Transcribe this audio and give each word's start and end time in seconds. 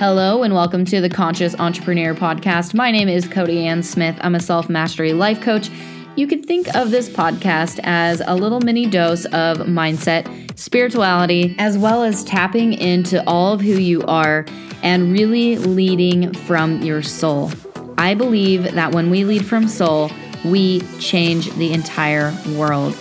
Hello, 0.00 0.42
and 0.42 0.54
welcome 0.54 0.86
to 0.86 1.02
the 1.02 1.10
Conscious 1.10 1.54
Entrepreneur 1.56 2.14
Podcast. 2.14 2.72
My 2.72 2.90
name 2.90 3.06
is 3.06 3.28
Cody 3.28 3.66
Ann 3.66 3.82
Smith. 3.82 4.16
I'm 4.22 4.34
a 4.34 4.40
self 4.40 4.70
mastery 4.70 5.12
life 5.12 5.42
coach. 5.42 5.68
You 6.16 6.26
could 6.26 6.46
think 6.46 6.74
of 6.74 6.90
this 6.90 7.06
podcast 7.06 7.80
as 7.82 8.22
a 8.26 8.34
little 8.34 8.60
mini 8.60 8.86
dose 8.86 9.26
of 9.26 9.58
mindset, 9.58 10.58
spirituality, 10.58 11.54
as 11.58 11.76
well 11.76 12.02
as 12.02 12.24
tapping 12.24 12.72
into 12.72 13.22
all 13.28 13.52
of 13.52 13.60
who 13.60 13.74
you 13.74 14.00
are 14.04 14.46
and 14.82 15.12
really 15.12 15.58
leading 15.58 16.32
from 16.32 16.80
your 16.80 17.02
soul. 17.02 17.52
I 17.98 18.14
believe 18.14 18.72
that 18.72 18.94
when 18.94 19.10
we 19.10 19.24
lead 19.24 19.44
from 19.44 19.68
soul, 19.68 20.10
we 20.46 20.80
change 20.98 21.52
the 21.56 21.74
entire 21.74 22.34
world. 22.56 22.94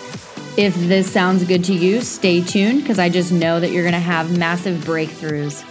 If 0.57 0.75
this 0.75 1.09
sounds 1.09 1.45
good 1.45 1.63
to 1.63 1.73
you, 1.73 2.01
stay 2.01 2.41
tuned 2.41 2.81
because 2.81 2.99
I 2.99 3.07
just 3.07 3.31
know 3.31 3.61
that 3.61 3.71
you're 3.71 3.83
going 3.83 3.93
to 3.93 3.99
have 3.99 4.37
massive 4.37 4.79
breakthroughs. 4.79 5.63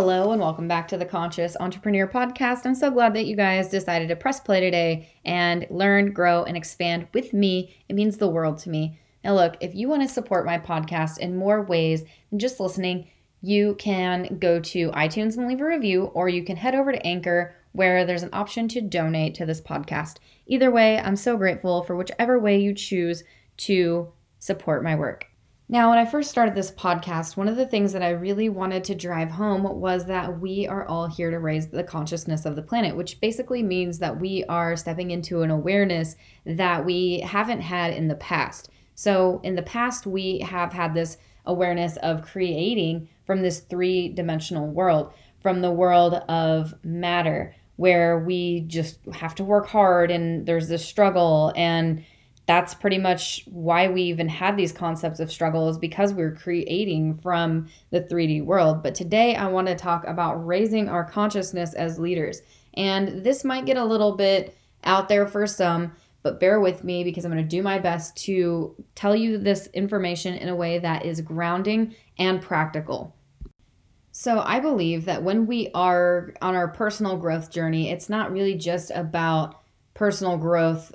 Hello, 0.00 0.30
and 0.30 0.40
welcome 0.40 0.68
back 0.68 0.86
to 0.86 0.96
the 0.96 1.04
Conscious 1.04 1.56
Entrepreneur 1.58 2.06
Podcast. 2.06 2.64
I'm 2.64 2.76
so 2.76 2.88
glad 2.88 3.14
that 3.14 3.26
you 3.26 3.34
guys 3.34 3.68
decided 3.68 4.06
to 4.06 4.14
press 4.14 4.38
play 4.38 4.60
today 4.60 5.12
and 5.24 5.66
learn, 5.70 6.12
grow, 6.12 6.44
and 6.44 6.56
expand 6.56 7.08
with 7.12 7.32
me. 7.32 7.76
It 7.88 7.96
means 7.96 8.16
the 8.16 8.28
world 8.28 8.58
to 8.58 8.70
me. 8.70 9.00
Now, 9.24 9.34
look, 9.34 9.56
if 9.58 9.74
you 9.74 9.88
want 9.88 10.02
to 10.02 10.08
support 10.08 10.46
my 10.46 10.56
podcast 10.56 11.18
in 11.18 11.36
more 11.36 11.62
ways 11.62 12.04
than 12.30 12.38
just 12.38 12.60
listening, 12.60 13.08
you 13.42 13.74
can 13.80 14.38
go 14.38 14.60
to 14.60 14.92
iTunes 14.92 15.36
and 15.36 15.48
leave 15.48 15.60
a 15.60 15.66
review, 15.66 16.04
or 16.14 16.28
you 16.28 16.44
can 16.44 16.56
head 16.56 16.76
over 16.76 16.92
to 16.92 17.04
Anchor 17.04 17.56
where 17.72 18.04
there's 18.04 18.22
an 18.22 18.30
option 18.32 18.68
to 18.68 18.80
donate 18.80 19.34
to 19.34 19.46
this 19.46 19.60
podcast. 19.60 20.18
Either 20.46 20.70
way, 20.70 21.00
I'm 21.00 21.16
so 21.16 21.36
grateful 21.36 21.82
for 21.82 21.96
whichever 21.96 22.38
way 22.38 22.60
you 22.60 22.72
choose 22.72 23.24
to 23.56 24.12
support 24.38 24.84
my 24.84 24.94
work. 24.94 25.26
Now, 25.70 25.90
when 25.90 25.98
I 25.98 26.06
first 26.06 26.30
started 26.30 26.54
this 26.54 26.70
podcast, 26.70 27.36
one 27.36 27.46
of 27.46 27.56
the 27.56 27.66
things 27.66 27.92
that 27.92 28.02
I 28.02 28.10
really 28.10 28.48
wanted 28.48 28.84
to 28.84 28.94
drive 28.94 29.30
home 29.30 29.64
was 29.64 30.06
that 30.06 30.40
we 30.40 30.66
are 30.66 30.86
all 30.86 31.06
here 31.06 31.30
to 31.30 31.38
raise 31.38 31.68
the 31.68 31.84
consciousness 31.84 32.46
of 32.46 32.56
the 32.56 32.62
planet, 32.62 32.96
which 32.96 33.20
basically 33.20 33.62
means 33.62 33.98
that 33.98 34.18
we 34.18 34.44
are 34.48 34.76
stepping 34.76 35.10
into 35.10 35.42
an 35.42 35.50
awareness 35.50 36.16
that 36.46 36.86
we 36.86 37.20
haven't 37.20 37.60
had 37.60 37.92
in 37.92 38.08
the 38.08 38.14
past. 38.14 38.70
So, 38.94 39.42
in 39.44 39.56
the 39.56 39.62
past, 39.62 40.06
we 40.06 40.38
have 40.38 40.72
had 40.72 40.94
this 40.94 41.18
awareness 41.44 41.98
of 41.98 42.22
creating 42.22 43.10
from 43.26 43.42
this 43.42 43.60
three 43.60 44.08
dimensional 44.08 44.68
world, 44.68 45.12
from 45.42 45.60
the 45.60 45.70
world 45.70 46.14
of 46.30 46.72
matter, 46.82 47.54
where 47.76 48.18
we 48.20 48.60
just 48.60 49.00
have 49.12 49.34
to 49.34 49.44
work 49.44 49.66
hard 49.66 50.10
and 50.10 50.46
there's 50.46 50.68
this 50.68 50.84
struggle 50.84 51.52
and 51.54 52.04
that's 52.48 52.72
pretty 52.72 52.96
much 52.96 53.44
why 53.44 53.88
we 53.88 54.00
even 54.04 54.26
had 54.26 54.56
these 54.56 54.72
concepts 54.72 55.20
of 55.20 55.30
struggle 55.30 55.68
is 55.68 55.76
because 55.76 56.14
we're 56.14 56.34
creating 56.34 57.18
from 57.18 57.68
the 57.90 58.00
3D 58.00 58.42
world. 58.42 58.82
But 58.82 58.94
today 58.94 59.36
I 59.36 59.48
want 59.48 59.68
to 59.68 59.74
talk 59.74 60.06
about 60.06 60.46
raising 60.46 60.88
our 60.88 61.04
consciousness 61.04 61.74
as 61.74 61.98
leaders. 61.98 62.40
And 62.72 63.22
this 63.22 63.44
might 63.44 63.66
get 63.66 63.76
a 63.76 63.84
little 63.84 64.16
bit 64.16 64.56
out 64.84 65.10
there 65.10 65.26
for 65.26 65.46
some, 65.46 65.92
but 66.22 66.40
bear 66.40 66.58
with 66.58 66.82
me 66.82 67.04
because 67.04 67.26
I'm 67.26 67.30
going 67.30 67.44
to 67.44 67.48
do 67.48 67.62
my 67.62 67.78
best 67.78 68.16
to 68.24 68.74
tell 68.94 69.14
you 69.14 69.36
this 69.36 69.66
information 69.74 70.32
in 70.32 70.48
a 70.48 70.56
way 70.56 70.78
that 70.78 71.04
is 71.04 71.20
grounding 71.20 71.94
and 72.18 72.40
practical. 72.40 73.14
So, 74.10 74.40
I 74.40 74.58
believe 74.58 75.04
that 75.04 75.22
when 75.22 75.46
we 75.46 75.70
are 75.74 76.32
on 76.40 76.56
our 76.56 76.68
personal 76.68 77.18
growth 77.18 77.50
journey, 77.50 77.90
it's 77.90 78.08
not 78.08 78.32
really 78.32 78.54
just 78.54 78.90
about 78.94 79.60
personal 79.92 80.38
growth 80.38 80.94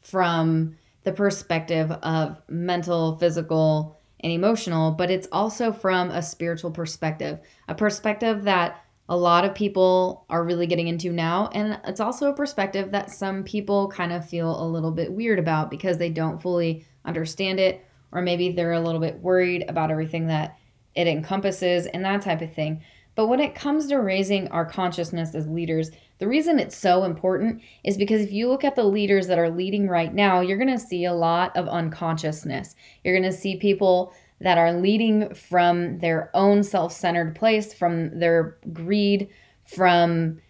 from 0.00 0.76
the 1.04 1.12
perspective 1.12 1.90
of 1.90 2.40
mental, 2.48 3.16
physical, 3.16 3.98
and 4.20 4.32
emotional, 4.32 4.92
but 4.92 5.10
it's 5.10 5.26
also 5.32 5.72
from 5.72 6.10
a 6.10 6.22
spiritual 6.22 6.70
perspective, 6.70 7.40
a 7.68 7.74
perspective 7.74 8.44
that 8.44 8.84
a 9.08 9.16
lot 9.16 9.44
of 9.44 9.54
people 9.54 10.24
are 10.30 10.44
really 10.44 10.66
getting 10.66 10.86
into 10.86 11.12
now. 11.12 11.50
And 11.52 11.78
it's 11.84 12.00
also 12.00 12.30
a 12.30 12.36
perspective 12.36 12.92
that 12.92 13.10
some 13.10 13.42
people 13.42 13.88
kind 13.88 14.12
of 14.12 14.28
feel 14.28 14.62
a 14.62 14.64
little 14.64 14.92
bit 14.92 15.12
weird 15.12 15.40
about 15.40 15.70
because 15.70 15.98
they 15.98 16.08
don't 16.08 16.40
fully 16.40 16.86
understand 17.04 17.58
it, 17.58 17.84
or 18.12 18.22
maybe 18.22 18.52
they're 18.52 18.72
a 18.72 18.80
little 18.80 19.00
bit 19.00 19.18
worried 19.18 19.64
about 19.68 19.90
everything 19.90 20.28
that 20.28 20.56
it 20.94 21.08
encompasses, 21.08 21.86
and 21.86 22.04
that 22.04 22.22
type 22.22 22.42
of 22.42 22.54
thing. 22.54 22.82
But 23.14 23.26
when 23.26 23.40
it 23.40 23.54
comes 23.54 23.88
to 23.88 23.96
raising 23.96 24.48
our 24.48 24.64
consciousness 24.64 25.34
as 25.34 25.48
leaders, 25.48 25.90
the 26.18 26.28
reason 26.28 26.58
it's 26.58 26.76
so 26.76 27.04
important 27.04 27.62
is 27.84 27.96
because 27.96 28.22
if 28.22 28.32
you 28.32 28.48
look 28.48 28.64
at 28.64 28.74
the 28.74 28.84
leaders 28.84 29.26
that 29.26 29.38
are 29.38 29.50
leading 29.50 29.88
right 29.88 30.12
now, 30.12 30.40
you're 30.40 30.58
going 30.58 30.68
to 30.72 30.78
see 30.78 31.04
a 31.04 31.12
lot 31.12 31.56
of 31.56 31.68
unconsciousness. 31.68 32.74
You're 33.04 33.18
going 33.18 33.30
to 33.30 33.36
see 33.36 33.56
people 33.56 34.14
that 34.40 34.58
are 34.58 34.72
leading 34.72 35.34
from 35.34 35.98
their 35.98 36.30
own 36.34 36.62
self 36.62 36.92
centered 36.92 37.36
place, 37.36 37.74
from 37.74 38.18
their 38.18 38.56
greed, 38.72 39.28
from 39.64 40.40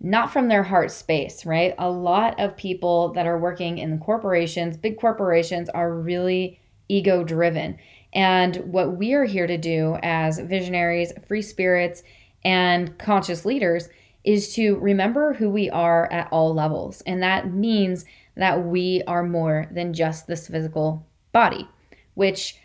not 0.00 0.32
from 0.32 0.48
their 0.48 0.64
heart 0.64 0.90
space, 0.90 1.46
right? 1.46 1.74
A 1.78 1.88
lot 1.88 2.38
of 2.40 2.56
people 2.56 3.12
that 3.12 3.26
are 3.26 3.38
working 3.38 3.78
in 3.78 4.00
corporations, 4.00 4.76
big 4.76 4.98
corporations, 4.98 5.68
are 5.68 5.94
really 5.94 6.60
ego 6.88 7.22
driven. 7.22 7.78
And 8.12 8.56
what 8.56 8.96
we 8.96 9.14
are 9.14 9.24
here 9.24 9.46
to 9.46 9.56
do 9.56 9.96
as 10.02 10.38
visionaries, 10.38 11.12
free 11.26 11.42
spirits, 11.42 12.02
and 12.44 12.98
conscious 12.98 13.44
leaders 13.44 13.88
is 14.24 14.54
to 14.54 14.76
remember 14.76 15.32
who 15.32 15.50
we 15.50 15.70
are 15.70 16.10
at 16.12 16.28
all 16.30 16.54
levels. 16.54 17.00
And 17.02 17.22
that 17.22 17.52
means 17.52 18.04
that 18.36 18.64
we 18.64 19.02
are 19.06 19.22
more 19.22 19.66
than 19.72 19.94
just 19.94 20.26
this 20.26 20.48
physical 20.48 21.06
body, 21.32 21.68
which 22.14 22.56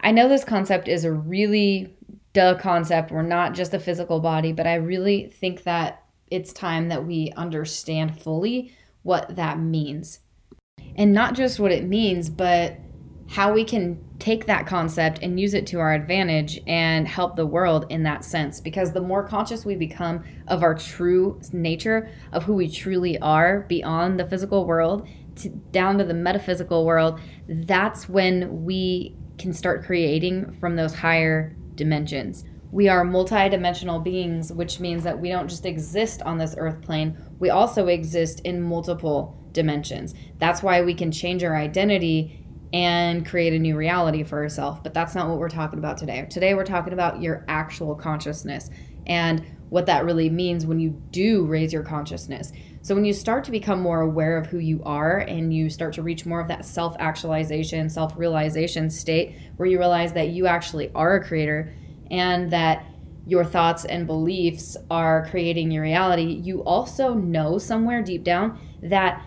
I 0.00 0.12
know 0.12 0.28
this 0.28 0.44
concept 0.44 0.88
is 0.88 1.04
a 1.04 1.12
really 1.12 1.94
duh 2.32 2.56
concept. 2.56 3.10
We're 3.10 3.22
not 3.22 3.54
just 3.54 3.74
a 3.74 3.80
physical 3.80 4.20
body, 4.20 4.52
but 4.52 4.66
I 4.66 4.74
really 4.74 5.26
think 5.26 5.64
that 5.64 6.02
it's 6.30 6.52
time 6.52 6.88
that 6.88 7.06
we 7.06 7.32
understand 7.36 8.20
fully 8.20 8.72
what 9.02 9.36
that 9.36 9.58
means. 9.58 10.20
And 10.96 11.12
not 11.12 11.34
just 11.34 11.60
what 11.60 11.72
it 11.72 11.84
means, 11.84 12.28
but 12.28 12.76
how 13.28 13.52
we 13.52 13.62
can 13.62 14.02
take 14.18 14.46
that 14.46 14.66
concept 14.66 15.20
and 15.22 15.38
use 15.38 15.52
it 15.52 15.66
to 15.66 15.78
our 15.78 15.92
advantage 15.92 16.58
and 16.66 17.06
help 17.06 17.36
the 17.36 17.46
world 17.46 17.84
in 17.90 18.02
that 18.02 18.24
sense. 18.24 18.58
Because 18.58 18.92
the 18.92 19.00
more 19.00 19.22
conscious 19.26 19.64
we 19.64 19.76
become 19.76 20.24
of 20.48 20.62
our 20.62 20.74
true 20.74 21.38
nature, 21.52 22.10
of 22.32 22.44
who 22.44 22.54
we 22.54 22.70
truly 22.70 23.18
are 23.18 23.60
beyond 23.68 24.18
the 24.18 24.26
physical 24.26 24.64
world, 24.66 25.06
to, 25.36 25.50
down 25.50 25.98
to 25.98 26.04
the 26.04 26.14
metaphysical 26.14 26.86
world, 26.86 27.20
that's 27.48 28.08
when 28.08 28.64
we 28.64 29.14
can 29.36 29.52
start 29.52 29.84
creating 29.84 30.50
from 30.52 30.74
those 30.74 30.94
higher 30.94 31.54
dimensions. 31.74 32.44
We 32.72 32.88
are 32.88 33.04
multidimensional 33.04 34.02
beings, 34.02 34.52
which 34.52 34.80
means 34.80 35.04
that 35.04 35.18
we 35.18 35.28
don't 35.28 35.48
just 35.48 35.64
exist 35.64 36.22
on 36.22 36.38
this 36.38 36.54
earth 36.58 36.82
plane, 36.82 37.16
we 37.38 37.50
also 37.50 37.86
exist 37.86 38.40
in 38.40 38.60
multiple 38.60 39.38
dimensions. 39.52 40.14
That's 40.38 40.62
why 40.62 40.82
we 40.82 40.94
can 40.94 41.10
change 41.10 41.42
our 41.44 41.56
identity 41.56 42.37
and 42.72 43.26
create 43.26 43.52
a 43.52 43.58
new 43.58 43.76
reality 43.76 44.22
for 44.22 44.40
herself. 44.42 44.82
But 44.82 44.94
that's 44.94 45.14
not 45.14 45.28
what 45.28 45.38
we're 45.38 45.48
talking 45.48 45.78
about 45.78 45.98
today. 45.98 46.26
Today, 46.30 46.54
we're 46.54 46.64
talking 46.64 46.92
about 46.92 47.22
your 47.22 47.44
actual 47.48 47.94
consciousness 47.94 48.70
and 49.06 49.44
what 49.70 49.86
that 49.86 50.04
really 50.04 50.30
means 50.30 50.66
when 50.66 50.80
you 50.80 50.90
do 51.10 51.44
raise 51.46 51.72
your 51.72 51.82
consciousness. 51.82 52.52
So, 52.82 52.94
when 52.94 53.04
you 53.04 53.12
start 53.12 53.44
to 53.44 53.50
become 53.50 53.80
more 53.80 54.00
aware 54.00 54.36
of 54.36 54.46
who 54.46 54.58
you 54.58 54.82
are 54.84 55.18
and 55.18 55.52
you 55.52 55.70
start 55.70 55.94
to 55.94 56.02
reach 56.02 56.26
more 56.26 56.40
of 56.40 56.48
that 56.48 56.64
self 56.64 56.96
actualization, 56.98 57.88
self 57.88 58.16
realization 58.16 58.90
state 58.90 59.36
where 59.56 59.68
you 59.68 59.78
realize 59.78 60.12
that 60.12 60.28
you 60.28 60.46
actually 60.46 60.90
are 60.94 61.16
a 61.16 61.24
creator 61.24 61.74
and 62.10 62.50
that 62.50 62.84
your 63.26 63.44
thoughts 63.44 63.84
and 63.84 64.06
beliefs 64.06 64.76
are 64.90 65.26
creating 65.28 65.70
your 65.70 65.82
reality, 65.82 66.22
you 66.24 66.62
also 66.64 67.12
know 67.12 67.58
somewhere 67.58 68.02
deep 68.02 68.24
down 68.24 68.58
that 68.82 69.22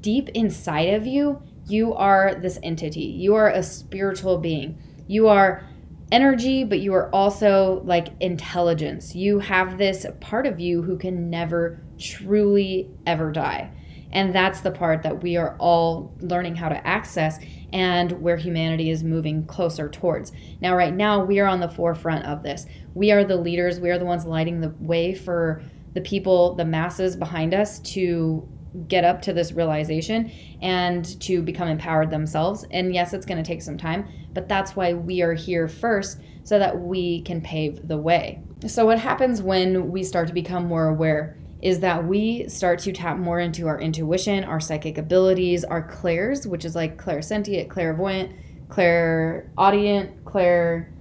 deep 0.00 0.28
inside 0.30 0.94
of 0.94 1.06
you, 1.06 1.40
you 1.66 1.94
are 1.94 2.34
this 2.34 2.58
entity. 2.62 3.00
You 3.00 3.34
are 3.34 3.50
a 3.50 3.62
spiritual 3.62 4.38
being. 4.38 4.78
You 5.06 5.28
are 5.28 5.64
energy, 6.12 6.64
but 6.64 6.80
you 6.80 6.94
are 6.94 7.10
also 7.14 7.82
like 7.84 8.08
intelligence. 8.20 9.14
You 9.14 9.38
have 9.40 9.78
this 9.78 10.06
part 10.20 10.46
of 10.46 10.60
you 10.60 10.82
who 10.82 10.98
can 10.98 11.30
never 11.30 11.80
truly 11.98 12.90
ever 13.06 13.32
die. 13.32 13.70
And 14.12 14.32
that's 14.32 14.60
the 14.60 14.70
part 14.70 15.02
that 15.02 15.22
we 15.22 15.36
are 15.36 15.56
all 15.58 16.14
learning 16.20 16.54
how 16.54 16.68
to 16.68 16.86
access 16.86 17.38
and 17.72 18.12
where 18.22 18.36
humanity 18.36 18.90
is 18.90 19.02
moving 19.02 19.44
closer 19.46 19.88
towards. 19.88 20.30
Now, 20.60 20.76
right 20.76 20.94
now, 20.94 21.24
we 21.24 21.40
are 21.40 21.48
on 21.48 21.58
the 21.58 21.68
forefront 21.68 22.24
of 22.24 22.44
this. 22.44 22.66
We 22.94 23.10
are 23.10 23.24
the 23.24 23.36
leaders, 23.36 23.80
we 23.80 23.90
are 23.90 23.98
the 23.98 24.04
ones 24.04 24.24
lighting 24.24 24.60
the 24.60 24.72
way 24.78 25.14
for 25.14 25.64
the 25.94 26.00
people, 26.00 26.54
the 26.54 26.64
masses 26.64 27.16
behind 27.16 27.54
us 27.54 27.80
to 27.80 28.48
get 28.88 29.04
up 29.04 29.22
to 29.22 29.32
this 29.32 29.52
realization 29.52 30.30
and 30.60 31.20
to 31.20 31.42
become 31.42 31.68
empowered 31.68 32.10
themselves. 32.10 32.64
And 32.70 32.94
yes, 32.94 33.12
it's 33.12 33.26
going 33.26 33.42
to 33.42 33.46
take 33.46 33.62
some 33.62 33.78
time, 33.78 34.08
but 34.32 34.48
that's 34.48 34.74
why 34.74 34.94
we 34.94 35.22
are 35.22 35.34
here 35.34 35.68
first 35.68 36.20
so 36.42 36.58
that 36.58 36.78
we 36.78 37.22
can 37.22 37.40
pave 37.40 37.86
the 37.88 37.96
way. 37.96 38.42
So, 38.66 38.84
what 38.86 38.98
happens 38.98 39.42
when 39.42 39.90
we 39.90 40.02
start 40.02 40.28
to 40.28 40.34
become 40.34 40.66
more 40.66 40.88
aware 40.88 41.36
is 41.62 41.80
that 41.80 42.04
we 42.04 42.46
start 42.48 42.78
to 42.80 42.92
tap 42.92 43.16
more 43.16 43.40
into 43.40 43.66
our 43.66 43.80
intuition, 43.80 44.44
our 44.44 44.60
psychic 44.60 44.98
abilities, 44.98 45.64
our 45.64 45.82
clairs, 45.82 46.46
which 46.46 46.64
is 46.64 46.74
like 46.74 46.98
clairsentient, 46.98 47.70
clairvoyant, 47.70 48.32
clair 48.68 49.50
audient, 49.56 50.24
clair 50.24 50.92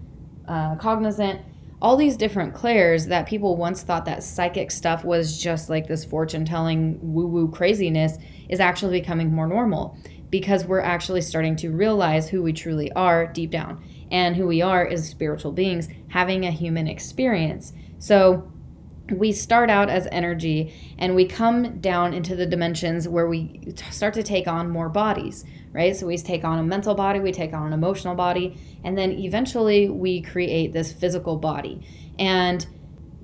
uh, 0.47 0.75
cognizant, 0.77 1.41
all 1.83 1.97
these 1.97 2.15
different 2.15 2.53
clairs 2.53 3.07
that 3.07 3.27
people 3.27 3.57
once 3.57 3.83
thought 3.83 4.05
that 4.05 4.23
psychic 4.23 4.71
stuff 4.71 5.03
was 5.03 5.37
just 5.37 5.69
like 5.69 5.85
this 5.85 6.05
fortune 6.05 6.45
telling 6.45 6.97
woo 7.01 7.27
woo 7.27 7.51
craziness 7.51 8.17
is 8.47 8.61
actually 8.61 9.01
becoming 9.01 9.33
more 9.33 9.47
normal 9.47 9.97
because 10.29 10.65
we're 10.65 10.79
actually 10.79 11.21
starting 11.21 11.57
to 11.57 11.69
realize 11.69 12.29
who 12.29 12.41
we 12.41 12.53
truly 12.53 12.91
are 12.93 13.27
deep 13.27 13.51
down. 13.51 13.83
And 14.09 14.35
who 14.35 14.47
we 14.47 14.61
are 14.61 14.85
is 14.85 15.07
spiritual 15.07 15.51
beings 15.51 15.89
having 16.07 16.45
a 16.45 16.51
human 16.51 16.87
experience. 16.87 17.73
So 17.99 18.51
we 19.11 19.31
start 19.31 19.69
out 19.69 19.89
as 19.89 20.07
energy 20.11 20.73
and 20.97 21.15
we 21.15 21.25
come 21.25 21.79
down 21.79 22.13
into 22.13 22.35
the 22.35 22.45
dimensions 22.45 23.07
where 23.07 23.27
we 23.27 23.73
start 23.91 24.13
to 24.13 24.23
take 24.23 24.47
on 24.47 24.69
more 24.69 24.89
bodies, 24.89 25.43
right? 25.73 25.95
So 25.95 26.07
we 26.07 26.17
take 26.17 26.43
on 26.43 26.59
a 26.59 26.63
mental 26.63 26.95
body, 26.95 27.19
we 27.19 27.31
take 27.31 27.53
on 27.53 27.67
an 27.67 27.73
emotional 27.73 28.15
body, 28.15 28.57
and 28.83 28.97
then 28.97 29.11
eventually 29.11 29.89
we 29.89 30.21
create 30.21 30.71
this 30.73 30.93
physical 30.93 31.37
body. 31.37 31.85
And 32.17 32.65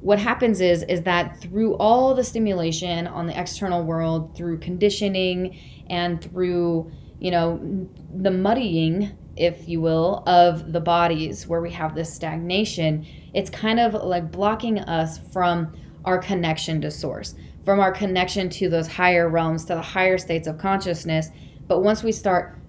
what 0.01 0.19
happens 0.19 0.61
is 0.61 0.83
is 0.83 1.03
that 1.03 1.41
through 1.41 1.75
all 1.75 2.13
the 2.13 2.23
stimulation 2.23 3.07
on 3.07 3.27
the 3.27 3.39
external 3.39 3.83
world, 3.83 4.35
through 4.35 4.59
conditioning 4.59 5.57
and 5.89 6.21
through, 6.21 6.91
you 7.19 7.31
know, 7.31 7.87
the 8.13 8.31
muddying 8.31 9.17
if 9.39 9.69
you 9.69 9.79
will, 9.79 10.21
of 10.27 10.73
the 10.73 10.81
bodies 10.81 11.47
where 11.47 11.61
we 11.61 11.71
have 11.71 11.95
this 11.95 12.13
stagnation, 12.13 13.07
it's 13.33 13.49
kind 13.49 13.79
of 13.79 13.93
like 13.93 14.31
blocking 14.31 14.79
us 14.79 15.19
from 15.31 15.73
our 16.05 16.17
connection 16.17 16.81
to 16.81 16.91
source, 16.91 17.35
from 17.65 17.79
our 17.79 17.91
connection 17.91 18.49
to 18.49 18.69
those 18.69 18.87
higher 18.87 19.29
realms, 19.29 19.65
to 19.65 19.75
the 19.75 19.81
higher 19.81 20.17
states 20.17 20.47
of 20.47 20.57
consciousness. 20.57 21.29
But 21.67 21.83
once 21.83 22.03
we 22.03 22.11
start 22.11 22.59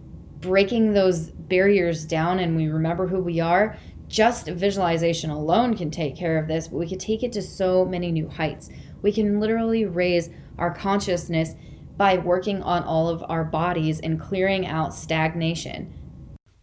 breaking 0.41 0.93
those 0.93 1.31
barriers 1.31 2.05
down 2.05 2.39
and 2.39 2.57
we 2.57 2.69
remember 2.69 3.07
who 3.07 3.21
we 3.21 3.41
are, 3.41 3.77
just 4.09 4.49
visualization 4.49 5.31
alone 5.31 5.77
can 5.77 5.91
take 5.91 6.17
care 6.17 6.39
of 6.39 6.49
this, 6.49 6.69
but 6.69 6.79
we 6.79 6.89
can 6.89 6.99
take 6.99 7.23
it 7.23 7.33
to 7.33 7.43
so 7.43 7.85
many 7.85 8.11
new 8.11 8.29
heights. 8.29 8.69
We 9.03 9.13
can 9.13 9.39
literally 9.39 9.85
raise 9.85 10.31
our 10.59 10.75
consciousness 10.75 11.55
by 11.97 12.19
working 12.19 12.63
on 12.63 12.83
all 12.83 13.09
of 13.09 13.23
our 13.29 13.45
bodies 13.45 14.01
and 14.01 14.21
clearing 14.21 14.67
out 14.67 14.95
stagnation. 14.95 15.93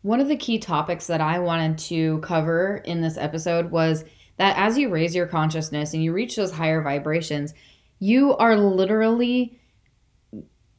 One 0.08 0.22
of 0.22 0.30
the 0.30 0.38
key 0.38 0.58
topics 0.58 1.08
that 1.08 1.20
I 1.20 1.38
wanted 1.40 1.78
to 1.80 2.20
cover 2.20 2.78
in 2.86 3.02
this 3.02 3.18
episode 3.18 3.72
was 3.72 4.06
that 4.38 4.56
as 4.58 4.78
you 4.78 4.88
raise 4.88 5.14
your 5.14 5.28
consciousness 5.28 5.94
and 5.94 6.02
you 6.02 6.14
reach 6.14 6.38
those 6.38 6.54
higher 6.54 6.82
vibrations, 6.82 7.54
you 8.00 8.34
are 8.38 8.56
literally 8.56 9.60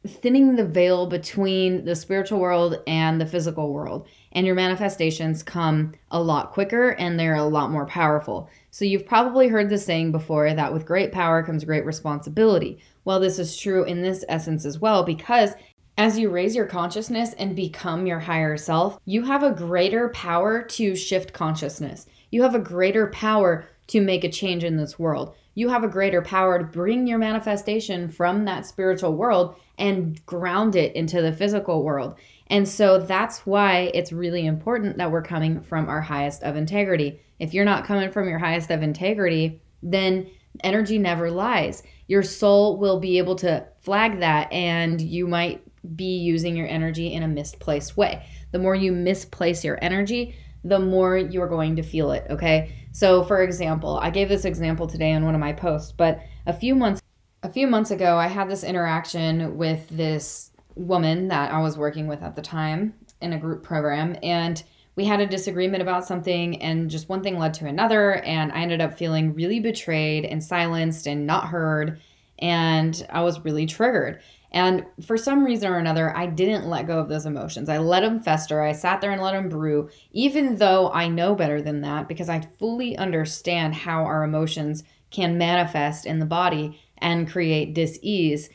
thinning 0.06 0.56
the 0.56 0.64
veil 0.64 1.06
between 1.06 1.84
the 1.84 1.94
spiritual 1.94 2.38
world 2.38 2.78
and 2.86 3.20
the 3.20 3.26
physical 3.26 3.70
world. 3.70 4.08
And 4.32 4.46
your 4.46 4.54
manifestations 4.54 5.42
come 5.42 5.92
a 6.10 6.22
lot 6.22 6.52
quicker 6.52 6.92
and 6.92 7.20
they're 7.20 7.34
a 7.34 7.44
lot 7.44 7.70
more 7.70 7.84
powerful. 7.84 8.48
So, 8.70 8.86
you've 8.86 9.04
probably 9.04 9.48
heard 9.48 9.68
the 9.68 9.76
saying 9.76 10.10
before 10.10 10.54
that 10.54 10.72
with 10.72 10.86
great 10.86 11.12
power 11.12 11.42
comes 11.42 11.64
great 11.64 11.84
responsibility. 11.84 12.78
Well, 13.04 13.20
this 13.20 13.38
is 13.38 13.58
true 13.58 13.84
in 13.84 14.00
this 14.00 14.24
essence 14.30 14.64
as 14.64 14.78
well 14.78 15.02
because 15.02 15.50
as 15.98 16.16
you 16.16 16.30
raise 16.30 16.54
your 16.54 16.64
consciousness 16.64 17.34
and 17.34 17.56
become 17.56 18.06
your 18.06 18.20
higher 18.20 18.56
self, 18.56 19.00
you 19.04 19.24
have 19.24 19.42
a 19.42 19.50
greater 19.50 20.10
power 20.10 20.62
to 20.62 20.94
shift 20.94 21.32
consciousness. 21.32 22.06
You 22.30 22.42
have 22.44 22.54
a 22.54 22.60
greater 22.60 23.08
power 23.08 23.66
to 23.88 24.00
make 24.00 24.22
a 24.22 24.30
change 24.30 24.62
in 24.62 24.76
this 24.76 24.96
world. 24.96 25.34
You 25.56 25.68
have 25.70 25.82
a 25.82 25.88
greater 25.88 26.22
power 26.22 26.60
to 26.60 26.64
bring 26.64 27.08
your 27.08 27.18
manifestation 27.18 28.08
from 28.08 28.44
that 28.44 28.64
spiritual 28.64 29.16
world 29.16 29.56
and 29.76 30.24
ground 30.24 30.76
it 30.76 30.94
into 30.94 31.20
the 31.20 31.32
physical 31.32 31.82
world. 31.82 32.14
And 32.46 32.68
so 32.68 32.98
that's 32.98 33.44
why 33.44 33.90
it's 33.92 34.12
really 34.12 34.46
important 34.46 34.98
that 34.98 35.10
we're 35.10 35.22
coming 35.22 35.62
from 35.62 35.88
our 35.88 36.00
highest 36.00 36.44
of 36.44 36.54
integrity. 36.54 37.20
If 37.40 37.54
you're 37.54 37.64
not 37.64 37.84
coming 37.84 38.12
from 38.12 38.28
your 38.28 38.38
highest 38.38 38.70
of 38.70 38.82
integrity, 38.82 39.60
then 39.82 40.30
energy 40.62 40.98
never 40.98 41.28
lies. 41.28 41.82
Your 42.06 42.22
soul 42.22 42.76
will 42.78 43.00
be 43.00 43.18
able 43.18 43.34
to 43.36 43.66
flag 43.80 44.20
that, 44.20 44.52
and 44.52 45.00
you 45.00 45.26
might 45.26 45.62
be 45.96 46.16
using 46.18 46.56
your 46.56 46.66
energy 46.66 47.12
in 47.12 47.22
a 47.22 47.28
misplaced 47.28 47.96
way. 47.96 48.26
The 48.52 48.58
more 48.58 48.74
you 48.74 48.92
misplace 48.92 49.64
your 49.64 49.78
energy, 49.82 50.34
the 50.64 50.78
more 50.78 51.16
you're 51.16 51.48
going 51.48 51.76
to 51.76 51.82
feel 51.82 52.12
it, 52.12 52.26
okay? 52.30 52.74
So 52.92 53.22
for 53.24 53.42
example, 53.42 53.98
I 54.02 54.10
gave 54.10 54.28
this 54.28 54.44
example 54.44 54.86
today 54.86 55.12
on 55.12 55.24
one 55.24 55.34
of 55.34 55.40
my 55.40 55.52
posts, 55.52 55.92
but 55.92 56.20
a 56.46 56.52
few 56.52 56.74
months 56.74 57.02
a 57.44 57.48
few 57.48 57.68
months 57.68 57.92
ago 57.92 58.16
I 58.16 58.26
had 58.26 58.50
this 58.50 58.64
interaction 58.64 59.56
with 59.56 59.88
this 59.90 60.50
woman 60.74 61.28
that 61.28 61.52
I 61.52 61.60
was 61.60 61.78
working 61.78 62.08
with 62.08 62.22
at 62.22 62.34
the 62.34 62.42
time 62.42 62.94
in 63.20 63.32
a 63.32 63.38
group 63.38 63.62
program 63.62 64.16
and 64.24 64.62
we 64.96 65.04
had 65.04 65.20
a 65.20 65.26
disagreement 65.26 65.80
about 65.80 66.04
something 66.04 66.60
and 66.60 66.90
just 66.90 67.08
one 67.08 67.22
thing 67.22 67.38
led 67.38 67.54
to 67.54 67.66
another 67.66 68.14
and 68.24 68.50
I 68.50 68.62
ended 68.62 68.80
up 68.80 68.98
feeling 68.98 69.34
really 69.34 69.60
betrayed 69.60 70.24
and 70.24 70.42
silenced 70.42 71.06
and 71.06 71.26
not 71.26 71.46
heard 71.46 72.00
and 72.40 73.06
I 73.10 73.22
was 73.22 73.44
really 73.44 73.66
triggered. 73.66 74.20
And 74.50 74.86
for 75.04 75.16
some 75.16 75.44
reason 75.44 75.70
or 75.70 75.78
another, 75.78 76.16
I 76.16 76.26
didn't 76.26 76.68
let 76.68 76.86
go 76.86 76.98
of 76.98 77.08
those 77.08 77.26
emotions. 77.26 77.68
I 77.68 77.78
let 77.78 78.00
them 78.00 78.20
fester. 78.20 78.62
I 78.62 78.72
sat 78.72 79.00
there 79.00 79.10
and 79.10 79.20
let 79.20 79.32
them 79.32 79.48
brew, 79.48 79.90
even 80.12 80.56
though 80.56 80.90
I 80.90 81.08
know 81.08 81.34
better 81.34 81.60
than 81.60 81.82
that 81.82 82.08
because 82.08 82.28
I 82.28 82.40
fully 82.40 82.96
understand 82.96 83.74
how 83.74 84.04
our 84.04 84.24
emotions 84.24 84.84
can 85.10 85.38
manifest 85.38 86.06
in 86.06 86.18
the 86.18 86.26
body 86.26 86.80
and 86.98 87.30
create 87.30 87.74
dis-ease. 87.74 88.48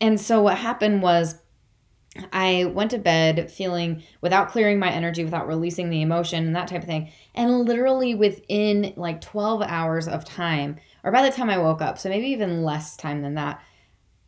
And 0.00 0.20
so 0.20 0.42
what 0.42 0.58
happened 0.58 1.02
was 1.02 1.40
I 2.32 2.66
went 2.66 2.92
to 2.92 2.98
bed 2.98 3.50
feeling 3.50 4.02
without 4.20 4.50
clearing 4.50 4.78
my 4.78 4.90
energy, 4.90 5.24
without 5.24 5.48
releasing 5.48 5.90
the 5.90 6.02
emotion 6.02 6.46
and 6.46 6.54
that 6.54 6.68
type 6.68 6.82
of 6.82 6.88
thing. 6.88 7.10
And 7.34 7.66
literally 7.66 8.14
within 8.14 8.92
like 8.96 9.20
12 9.20 9.62
hours 9.62 10.06
of 10.06 10.24
time, 10.24 10.76
or 11.02 11.10
by 11.10 11.22
the 11.22 11.34
time 11.34 11.50
I 11.50 11.58
woke 11.58 11.82
up, 11.82 11.98
so 11.98 12.08
maybe 12.08 12.28
even 12.28 12.62
less 12.62 12.96
time 12.96 13.22
than 13.22 13.34
that, 13.34 13.60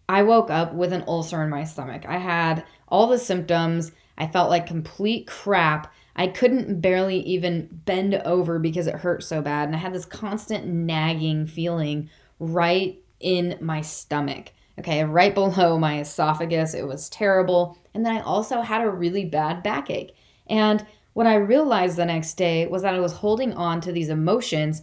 I 0.08 0.23
woke 0.23 0.50
up 0.50 0.73
with 0.73 0.93
an 0.93 1.05
ulcer 1.06 1.43
in 1.43 1.50
my 1.50 1.64
stomach. 1.64 2.05
I 2.06 2.19
had 2.19 2.64
all 2.88 3.06
the 3.06 3.19
symptoms. 3.19 3.93
I 4.19 4.26
felt 4.26 4.50
like 4.50 4.67
complete 4.67 5.26
crap. 5.26 5.93
I 6.14 6.29
couldn't 6.29 6.81
barely 6.81 7.20
even 7.20 7.69
bend 7.85 8.14
over 8.14 8.58
because 8.58 8.87
it 8.87 8.94
hurt 8.94 9.23
so 9.23 9.43
bad. 9.43 9.69
And 9.69 9.76
I 9.76 9.81
had 9.81 9.93
this 9.93 10.06
constant 10.06 10.67
nagging 10.67 11.47
feeling 11.47 12.08
right 12.38 12.99
in 13.20 13.58
my 13.61 13.81
stomach. 13.81 14.53
Okay, 14.79 15.05
right 15.05 15.35
below 15.35 15.79
my 15.79 16.01
esophagus. 16.01 16.75
It 16.75 16.86
was 16.86 17.08
terrible. 17.08 17.79
And 17.94 18.05
then 18.05 18.17
I 18.17 18.20
also 18.20 18.60
had 18.60 18.82
a 18.82 18.91
really 18.91 19.25
bad 19.25 19.63
backache. 19.63 20.15
And 20.48 20.86
what 21.15 21.27
I 21.27 21.36
realized 21.36 21.96
the 21.96 22.05
next 22.05 22.34
day 22.34 22.67
was 22.67 22.82
that 22.82 22.94
I 22.94 23.01
was 23.01 23.13
holding 23.13 23.55
on 23.55 23.81
to 23.81 23.93
these 23.93 24.10
emotions 24.10 24.82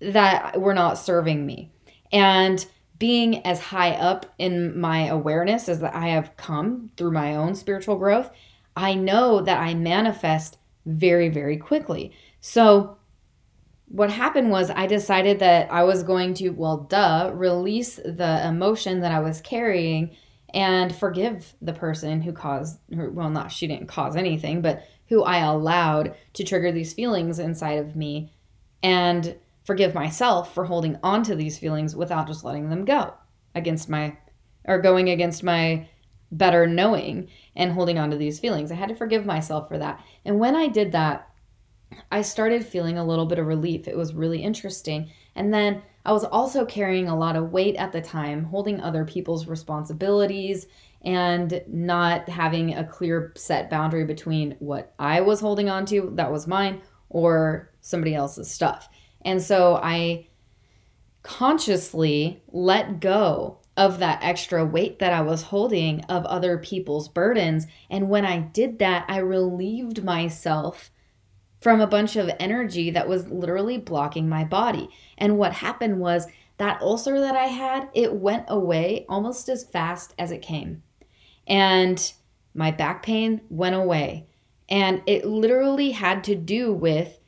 that 0.00 0.60
were 0.60 0.74
not 0.74 0.98
serving 0.98 1.44
me. 1.44 1.72
And 2.12 2.64
being 2.98 3.44
as 3.44 3.60
high 3.60 3.92
up 3.92 4.26
in 4.38 4.78
my 4.78 5.06
awareness 5.06 5.68
as 5.68 5.80
that 5.80 5.94
I 5.94 6.08
have 6.08 6.36
come 6.36 6.90
through 6.96 7.12
my 7.12 7.34
own 7.34 7.54
spiritual 7.54 7.96
growth, 7.96 8.30
I 8.76 8.94
know 8.94 9.40
that 9.40 9.60
I 9.60 9.74
manifest 9.74 10.58
very, 10.86 11.28
very 11.28 11.56
quickly. 11.56 12.12
So, 12.40 12.98
what 13.88 14.10
happened 14.10 14.50
was 14.50 14.70
I 14.70 14.86
decided 14.86 15.38
that 15.40 15.70
I 15.70 15.84
was 15.84 16.02
going 16.02 16.34
to, 16.34 16.50
well, 16.50 16.78
duh, 16.78 17.30
release 17.34 17.96
the 17.96 18.42
emotion 18.46 19.00
that 19.00 19.12
I 19.12 19.20
was 19.20 19.40
carrying 19.40 20.16
and 20.52 20.94
forgive 20.94 21.54
the 21.60 21.72
person 21.72 22.22
who 22.22 22.32
caused 22.32 22.78
well, 22.88 23.28
not 23.28 23.52
she 23.52 23.66
didn't 23.66 23.88
cause 23.88 24.16
anything, 24.16 24.62
but 24.62 24.88
who 25.08 25.22
I 25.22 25.38
allowed 25.38 26.14
to 26.34 26.44
trigger 26.44 26.72
these 26.72 26.94
feelings 26.94 27.38
inside 27.38 27.78
of 27.78 27.94
me. 27.94 28.32
And 28.82 29.36
forgive 29.64 29.94
myself 29.94 30.54
for 30.54 30.64
holding 30.64 30.98
on 31.02 31.22
to 31.24 31.34
these 31.34 31.58
feelings 31.58 31.96
without 31.96 32.26
just 32.26 32.44
letting 32.44 32.70
them 32.70 32.84
go 32.84 33.14
against 33.54 33.88
my 33.88 34.16
or 34.66 34.80
going 34.80 35.10
against 35.10 35.42
my 35.42 35.88
better 36.30 36.66
knowing 36.66 37.28
and 37.56 37.72
holding 37.72 37.98
on 37.98 38.10
to 38.10 38.16
these 38.16 38.40
feelings. 38.40 38.70
I 38.70 38.76
had 38.76 38.88
to 38.88 38.96
forgive 38.96 39.24
myself 39.24 39.68
for 39.68 39.78
that. 39.78 40.02
And 40.24 40.38
when 40.38 40.56
I 40.56 40.68
did 40.68 40.92
that, 40.92 41.28
I 42.10 42.22
started 42.22 42.66
feeling 42.66 42.98
a 42.98 43.04
little 43.04 43.26
bit 43.26 43.38
of 43.38 43.46
relief. 43.46 43.86
It 43.86 43.96
was 43.96 44.14
really 44.14 44.42
interesting. 44.42 45.10
And 45.36 45.52
then 45.52 45.82
I 46.04 46.12
was 46.12 46.24
also 46.24 46.64
carrying 46.64 47.08
a 47.08 47.16
lot 47.16 47.36
of 47.36 47.52
weight 47.52 47.76
at 47.76 47.92
the 47.92 48.00
time, 48.00 48.44
holding 48.44 48.80
other 48.80 49.04
people's 49.04 49.46
responsibilities 49.46 50.66
and 51.02 51.62
not 51.68 52.28
having 52.28 52.74
a 52.74 52.84
clear 52.84 53.32
set 53.36 53.70
boundary 53.70 54.04
between 54.04 54.56
what 54.58 54.94
I 54.98 55.20
was 55.20 55.40
holding 55.40 55.68
on 55.68 55.86
to 55.86 56.10
that 56.14 56.32
was 56.32 56.46
mine 56.46 56.82
or 57.10 57.70
somebody 57.80 58.14
else's 58.14 58.50
stuff. 58.50 58.88
And 59.24 59.42
so 59.42 59.76
I 59.76 60.26
consciously 61.22 62.42
let 62.52 63.00
go 63.00 63.58
of 63.76 63.98
that 63.98 64.22
extra 64.22 64.64
weight 64.64 64.98
that 65.00 65.12
I 65.12 65.22
was 65.22 65.42
holding 65.42 66.02
of 66.04 66.24
other 66.26 66.58
people's 66.58 67.08
burdens. 67.08 67.66
And 67.90 68.08
when 68.08 68.24
I 68.24 68.38
did 68.38 68.78
that, 68.78 69.04
I 69.08 69.18
relieved 69.18 70.04
myself 70.04 70.90
from 71.60 71.80
a 71.80 71.86
bunch 71.86 72.14
of 72.14 72.30
energy 72.38 72.90
that 72.90 73.08
was 73.08 73.28
literally 73.28 73.78
blocking 73.78 74.28
my 74.28 74.44
body. 74.44 74.88
And 75.18 75.38
what 75.38 75.54
happened 75.54 75.98
was 75.98 76.26
that 76.58 76.80
ulcer 76.82 77.18
that 77.20 77.34
I 77.34 77.46
had, 77.46 77.88
it 77.94 78.14
went 78.14 78.44
away 78.48 79.06
almost 79.08 79.48
as 79.48 79.64
fast 79.64 80.14
as 80.18 80.30
it 80.30 80.42
came. 80.42 80.82
And 81.46 82.12
my 82.54 82.70
back 82.70 83.02
pain 83.02 83.40
went 83.48 83.74
away. 83.74 84.26
And 84.68 85.02
it 85.06 85.24
literally 85.24 85.90
had 85.90 86.22
to 86.24 86.36
do 86.36 86.72
with 86.72 87.18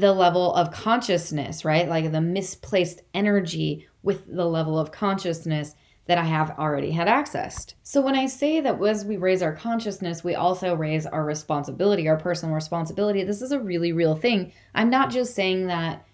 the 0.00 0.12
level 0.12 0.54
of 0.54 0.72
consciousness, 0.72 1.64
right? 1.64 1.88
Like 1.88 2.12
the 2.12 2.20
misplaced 2.20 3.02
energy 3.14 3.86
with 4.02 4.26
the 4.26 4.46
level 4.46 4.78
of 4.78 4.92
consciousness 4.92 5.74
that 6.06 6.18
I 6.18 6.24
have 6.24 6.56
already 6.58 6.92
had 6.92 7.08
accessed. 7.08 7.74
So 7.82 8.00
when 8.00 8.14
I 8.14 8.26
say 8.26 8.60
that 8.60 8.80
as 8.82 9.04
we 9.04 9.16
raise 9.16 9.42
our 9.42 9.54
consciousness, 9.54 10.22
we 10.22 10.36
also 10.36 10.74
raise 10.74 11.04
our 11.04 11.24
responsibility, 11.24 12.08
our 12.08 12.16
personal 12.16 12.54
responsibility, 12.54 13.24
this 13.24 13.42
is 13.42 13.52
a 13.52 13.58
really 13.58 13.92
real 13.92 14.14
thing. 14.14 14.52
I'm 14.74 14.90
not 14.90 15.10
just 15.10 15.34
saying 15.34 15.66
that 15.66 16.06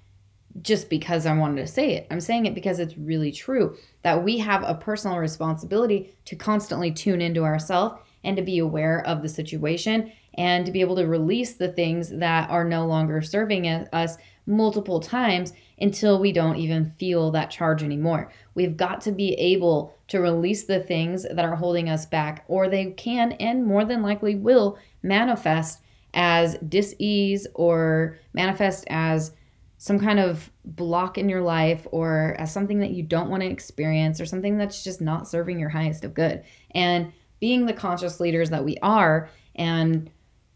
just 0.63 0.89
because 0.89 1.27
I 1.27 1.37
wanted 1.37 1.61
to 1.63 1.67
say 1.67 1.95
it. 1.95 2.07
I'm 2.11 2.21
saying 2.21 2.47
it 2.47 2.55
because 2.55 2.79
it's 2.79 2.97
really 2.97 3.33
true 3.33 3.77
that 4.03 4.23
we 4.23 4.39
have 4.39 4.63
a 4.63 4.75
personal 4.75 5.19
responsibility 5.19 6.15
to 6.27 6.37
constantly 6.37 6.93
tune 6.93 7.21
into 7.21 7.45
ourselves 7.45 8.01
and 8.25 8.37
to 8.37 8.43
be 8.43 8.59
aware 8.59 9.05
of 9.07 9.23
the 9.23 9.29
situation 9.29 10.13
and 10.35 10.65
to 10.65 10.73
be 10.73 10.81
able 10.81 10.97
to 10.97 11.07
release 11.07 11.55
the 11.55 11.73
things 11.73 12.11
that 12.11 12.49
are 12.51 12.65
no 12.65 12.87
longer 12.87 13.21
serving 13.21 13.67
us 13.67 14.17
multiple 14.47 15.01
times 15.01 15.53
until 15.79 16.19
we 16.19 16.33
don't 16.33 16.57
even 16.57 16.93
feel 16.99 17.31
that 17.31 17.51
charge 17.51 17.83
anymore. 17.83 18.33
We've 18.55 18.77
got 18.77 19.01
to 19.03 19.13
be 19.13 19.35
able 19.35 19.95
to 20.09 20.21
release 20.21 20.65
the 20.65 20.81
things 20.81 21.23
that 21.23 21.45
are 21.45 21.57
holding 21.57 21.89
us 21.89 22.07
back, 22.07 22.45
or 22.49 22.69
they 22.69 22.93
can 22.93 23.33
and 23.33 23.65
more 23.65 23.85
than 23.85 24.03
likely 24.03 24.35
will 24.35 24.79
manifest 25.03 25.81
as 26.15 26.57
dis-ease 26.69 27.47
or 27.55 28.19
manifest 28.33 28.85
as 28.89 29.33
some 29.79 29.99
kind 29.99 30.21
of 30.21 30.51
block 30.65 31.19
in 31.19 31.29
your 31.29 31.41
life 31.41 31.87
or 31.91 32.37
as 32.39 32.53
something 32.53 32.79
that 32.79 32.93
you 32.93 33.03
don't 33.03 33.29
want 33.29 33.43
to 33.43 33.49
experience 33.49 34.21
or 34.21 34.27
something 34.27 34.57
that's 34.57 34.85
just 34.85 35.01
not 35.01 35.27
serving 35.27 35.59
your 35.59 35.71
highest 35.71 36.05
of 36.05 36.15
good. 36.15 36.45
And 36.73 37.13
being 37.43 37.67
the 37.67 37.73
conscious 37.73 38.21
leaders 38.21 38.51
that 38.51 38.65
we 38.65 38.77
are 38.83 39.29
and 39.57 40.09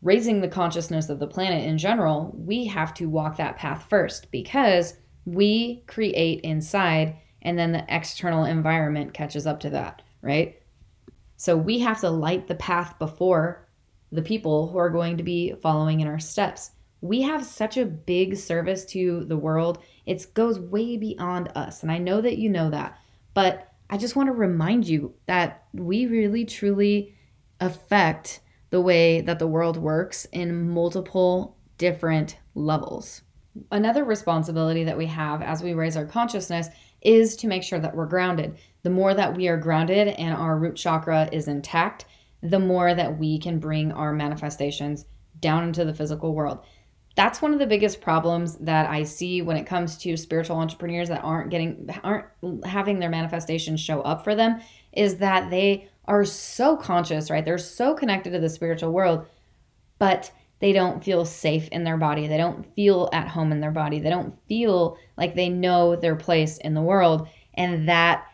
raising 0.02 0.40
the 0.40 0.46
consciousness 0.46 1.08
of 1.08 1.18
the 1.18 1.26
planet 1.26 1.64
in 1.64 1.76
general, 1.76 2.32
we 2.38 2.64
have 2.64 2.94
to 2.94 3.08
walk 3.08 3.36
that 3.36 3.56
path 3.56 3.84
first 3.90 4.30
because 4.30 4.94
we 5.24 5.82
create 5.88 6.40
inside 6.42 7.16
and 7.42 7.58
then 7.58 7.72
the 7.72 7.84
external 7.88 8.44
environment 8.44 9.12
catches 9.12 9.48
up 9.48 9.58
to 9.58 9.70
that, 9.70 10.02
right? 10.22 10.62
So 11.36 11.56
we 11.56 11.80
have 11.80 12.00
to 12.02 12.08
light 12.08 12.46
the 12.46 12.54
path 12.54 12.96
before 13.00 13.66
the 14.12 14.22
people 14.22 14.68
who 14.68 14.78
are 14.78 14.88
going 14.88 15.16
to 15.16 15.24
be 15.24 15.54
following 15.60 15.98
in 15.98 16.06
our 16.06 16.20
steps. 16.20 16.70
We 17.00 17.20
have 17.22 17.44
such 17.44 17.76
a 17.76 17.84
big 17.84 18.36
service 18.36 18.84
to 18.86 19.24
the 19.24 19.36
world. 19.36 19.82
It 20.06 20.32
goes 20.34 20.60
way 20.60 20.98
beyond 20.98 21.50
us. 21.56 21.82
And 21.82 21.90
I 21.90 21.98
know 21.98 22.20
that 22.20 22.38
you 22.38 22.48
know 22.48 22.70
that. 22.70 22.96
But 23.34 23.72
I 23.88 23.96
just 23.98 24.16
want 24.16 24.28
to 24.28 24.32
remind 24.32 24.88
you 24.88 25.14
that 25.26 25.64
we 25.72 26.06
really 26.06 26.44
truly 26.44 27.14
affect 27.60 28.40
the 28.70 28.80
way 28.80 29.20
that 29.20 29.38
the 29.38 29.46
world 29.46 29.76
works 29.76 30.26
in 30.32 30.68
multiple 30.70 31.56
different 31.78 32.38
levels. 32.54 33.22
Another 33.70 34.04
responsibility 34.04 34.84
that 34.84 34.98
we 34.98 35.06
have 35.06 35.40
as 35.40 35.62
we 35.62 35.74
raise 35.74 35.96
our 35.96 36.04
consciousness 36.04 36.68
is 37.00 37.36
to 37.36 37.46
make 37.46 37.62
sure 37.62 37.78
that 37.78 37.94
we're 37.94 38.06
grounded. 38.06 38.58
The 38.82 38.90
more 38.90 39.14
that 39.14 39.36
we 39.36 39.48
are 39.48 39.56
grounded 39.56 40.08
and 40.08 40.34
our 40.34 40.58
root 40.58 40.76
chakra 40.76 41.28
is 41.32 41.48
intact, 41.48 42.06
the 42.42 42.58
more 42.58 42.94
that 42.94 43.18
we 43.18 43.38
can 43.38 43.58
bring 43.58 43.92
our 43.92 44.12
manifestations 44.12 45.06
down 45.40 45.64
into 45.64 45.84
the 45.84 45.94
physical 45.94 46.34
world. 46.34 46.64
That's 47.16 47.42
one 47.42 47.52
of 47.52 47.58
the 47.58 47.66
biggest 47.66 48.00
problems 48.00 48.56
that 48.58 48.88
I 48.88 49.02
see 49.02 49.42
when 49.42 49.56
it 49.56 49.66
comes 49.66 49.96
to 49.98 50.16
spiritual 50.16 50.58
entrepreneurs 50.58 51.08
that 51.08 51.24
aren't 51.24 51.50
getting 51.50 51.88
aren't 52.04 52.26
having 52.64 52.98
their 52.98 53.10
manifestations 53.10 53.80
show 53.80 54.02
up 54.02 54.22
for 54.22 54.34
them 54.34 54.60
is 54.92 55.16
that 55.16 55.50
they 55.50 55.88
are 56.04 56.24
so 56.24 56.76
conscious, 56.76 57.30
right? 57.30 57.44
They're 57.44 57.58
so 57.58 57.94
connected 57.94 58.32
to 58.32 58.38
the 58.38 58.48
spiritual 58.48 58.92
world, 58.92 59.26
but 59.98 60.30
they 60.58 60.72
don't 60.72 61.04
feel 61.04 61.24
safe 61.24 61.68
in 61.68 61.84
their 61.84 61.96
body. 61.96 62.26
They 62.26 62.36
don't 62.36 62.66
feel 62.74 63.08
at 63.12 63.28
home 63.28 63.52
in 63.52 63.60
their 63.60 63.70
body. 63.70 63.98
They 63.98 64.10
don't 64.10 64.34
feel 64.46 64.96
like 65.16 65.34
they 65.34 65.48
know 65.48 65.96
their 65.96 66.16
place 66.16 66.58
in 66.58 66.74
the 66.74 66.82
world. 66.82 67.28
And 67.54 67.88
that 67.88 68.26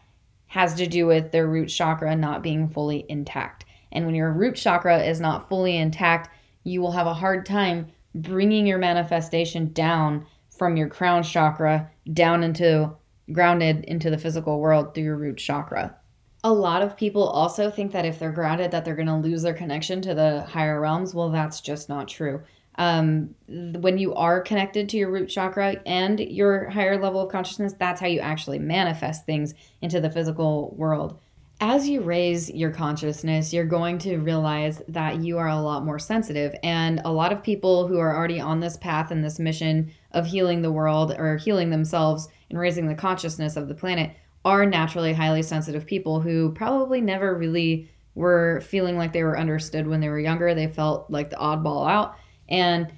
has 0.46 0.74
to 0.74 0.86
do 0.86 1.06
with 1.06 1.32
their 1.32 1.46
root 1.46 1.66
chakra 1.68 2.14
not 2.14 2.42
being 2.42 2.68
fully 2.68 3.06
intact. 3.08 3.64
And 3.90 4.06
when 4.06 4.14
your 4.14 4.32
root 4.32 4.54
chakra 4.54 5.02
is 5.02 5.20
not 5.20 5.48
fully 5.48 5.76
intact, 5.76 6.30
you 6.64 6.80
will 6.80 6.92
have 6.92 7.06
a 7.06 7.14
hard 7.14 7.44
time 7.46 7.88
bringing 8.14 8.66
your 8.66 8.78
manifestation 8.78 9.72
down 9.72 10.26
from 10.56 10.76
your 10.76 10.88
crown 10.88 11.22
chakra 11.22 11.90
down 12.12 12.42
into 12.42 12.90
grounded 13.32 13.84
into 13.84 14.10
the 14.10 14.18
physical 14.18 14.60
world 14.60 14.94
through 14.94 15.04
your 15.04 15.16
root 15.16 15.38
chakra. 15.38 15.96
A 16.44 16.52
lot 16.52 16.82
of 16.82 16.96
people 16.96 17.22
also 17.22 17.70
think 17.70 17.92
that 17.92 18.04
if 18.04 18.18
they're 18.18 18.32
grounded 18.32 18.72
that 18.72 18.84
they're 18.84 18.96
going 18.96 19.06
to 19.06 19.16
lose 19.16 19.42
their 19.42 19.54
connection 19.54 20.02
to 20.02 20.14
the 20.14 20.42
higher 20.42 20.80
realms. 20.80 21.14
Well 21.14 21.30
that's 21.30 21.60
just 21.60 21.88
not 21.88 22.08
true. 22.08 22.42
Um, 22.76 23.34
when 23.48 23.98
you 23.98 24.14
are 24.14 24.40
connected 24.40 24.88
to 24.88 24.96
your 24.96 25.10
root 25.10 25.28
chakra 25.28 25.76
and 25.84 26.18
your 26.18 26.70
higher 26.70 27.00
level 27.00 27.20
of 27.20 27.30
consciousness 27.30 27.74
that's 27.78 28.00
how 28.00 28.06
you 28.06 28.20
actually 28.20 28.58
manifest 28.58 29.26
things 29.26 29.54
into 29.82 30.00
the 30.00 30.10
physical 30.10 30.74
world 30.76 31.20
as 31.62 31.88
you 31.88 32.00
raise 32.00 32.50
your 32.50 32.72
consciousness, 32.72 33.52
you're 33.52 33.64
going 33.64 33.96
to 33.96 34.16
realize 34.16 34.82
that 34.88 35.22
you 35.22 35.38
are 35.38 35.46
a 35.46 35.60
lot 35.60 35.84
more 35.84 35.98
sensitive. 35.98 36.52
And 36.64 37.00
a 37.04 37.12
lot 37.12 37.32
of 37.32 37.40
people 37.40 37.86
who 37.86 38.00
are 38.00 38.16
already 38.16 38.40
on 38.40 38.58
this 38.58 38.76
path 38.76 39.12
and 39.12 39.22
this 39.22 39.38
mission 39.38 39.92
of 40.10 40.26
healing 40.26 40.62
the 40.62 40.72
world 40.72 41.14
or 41.16 41.36
healing 41.36 41.70
themselves 41.70 42.26
and 42.50 42.58
raising 42.58 42.88
the 42.88 42.96
consciousness 42.96 43.54
of 43.54 43.68
the 43.68 43.76
planet 43.76 44.10
are 44.44 44.66
naturally 44.66 45.12
highly 45.12 45.40
sensitive 45.40 45.86
people 45.86 46.20
who 46.20 46.50
probably 46.50 47.00
never 47.00 47.38
really 47.38 47.88
were 48.16 48.60
feeling 48.62 48.98
like 48.98 49.12
they 49.12 49.22
were 49.22 49.38
understood 49.38 49.86
when 49.86 50.00
they 50.00 50.08
were 50.08 50.18
younger. 50.18 50.56
They 50.56 50.66
felt 50.66 51.08
like 51.12 51.30
the 51.30 51.36
oddball 51.36 51.88
out. 51.88 52.16
And 52.48 52.92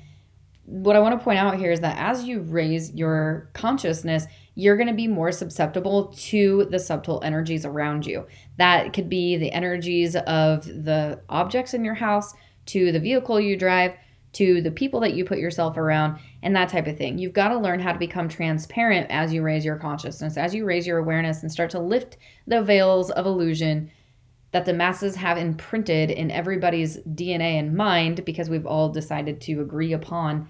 what 0.65 0.97
I 0.97 1.01
want 1.01 1.19
to 1.19 1.23
point 1.23 1.39
out 1.39 1.59
here 1.59 1.71
is 1.71 1.81
that 1.81 1.99
as 1.99 2.25
you 2.25 2.41
raise 2.41 2.95
your 2.95 3.51
consciousness, 3.53 4.25
you're 4.55 4.77
going 4.77 4.89
to 4.89 4.95
be 4.95 5.09
more 5.09 5.33
susceptible 5.33 6.13
to 6.17 6.67
the 6.71 6.79
subtle 6.79 7.21
energies 7.25 7.65
around 7.65 8.07
you. 8.07 8.27
That 8.57 8.93
could 8.93 9.09
be 9.09 9.37
the 9.37 9.53
energies 9.53 10.15
of 10.15 10.65
the 10.65 11.21
objects 11.29 11.75
in 11.75 11.85
your 11.85 11.95
house, 11.95 12.35
to 12.67 12.93
the 12.93 13.01
vehicle 13.01 13.41
you 13.41 13.57
drive, 13.57 13.95
to 14.35 14.61
the 14.63 14.71
people 14.71 15.01
that 15.01 15.15
you 15.15 15.25
put 15.25 15.39
yourself 15.39 15.77
around 15.77 16.19
and 16.43 16.55
that 16.55 16.69
type 16.69 16.87
of 16.87 16.97
thing. 16.97 17.19
You've 17.19 17.33
got 17.33 17.49
to 17.49 17.59
learn 17.59 17.81
how 17.81 17.93
to 17.93 17.99
become 17.99 18.29
transparent 18.29 19.07
as 19.11 19.33
you 19.33 19.43
raise 19.43 19.65
your 19.65 19.77
consciousness, 19.77 20.37
as 20.37 20.55
you 20.55 20.65
raise 20.65 20.87
your 20.87 20.99
awareness 20.99 21.43
and 21.43 21.51
start 21.51 21.71
to 21.71 21.79
lift 21.79 22.17
the 22.47 22.63
veils 22.63 23.11
of 23.11 23.27
illusion 23.27 23.91
that 24.51 24.65
the 24.65 24.73
masses 24.73 25.17
have 25.17 25.37
imprinted 25.37 26.11
in 26.11 26.31
everybody's 26.31 26.99
DNA 26.99 27.59
and 27.59 27.75
mind 27.75 28.25
because 28.25 28.49
we've 28.49 28.67
all 28.67 28.89
decided 28.89 29.41
to 29.41 29.61
agree 29.61 29.93
upon 29.93 30.49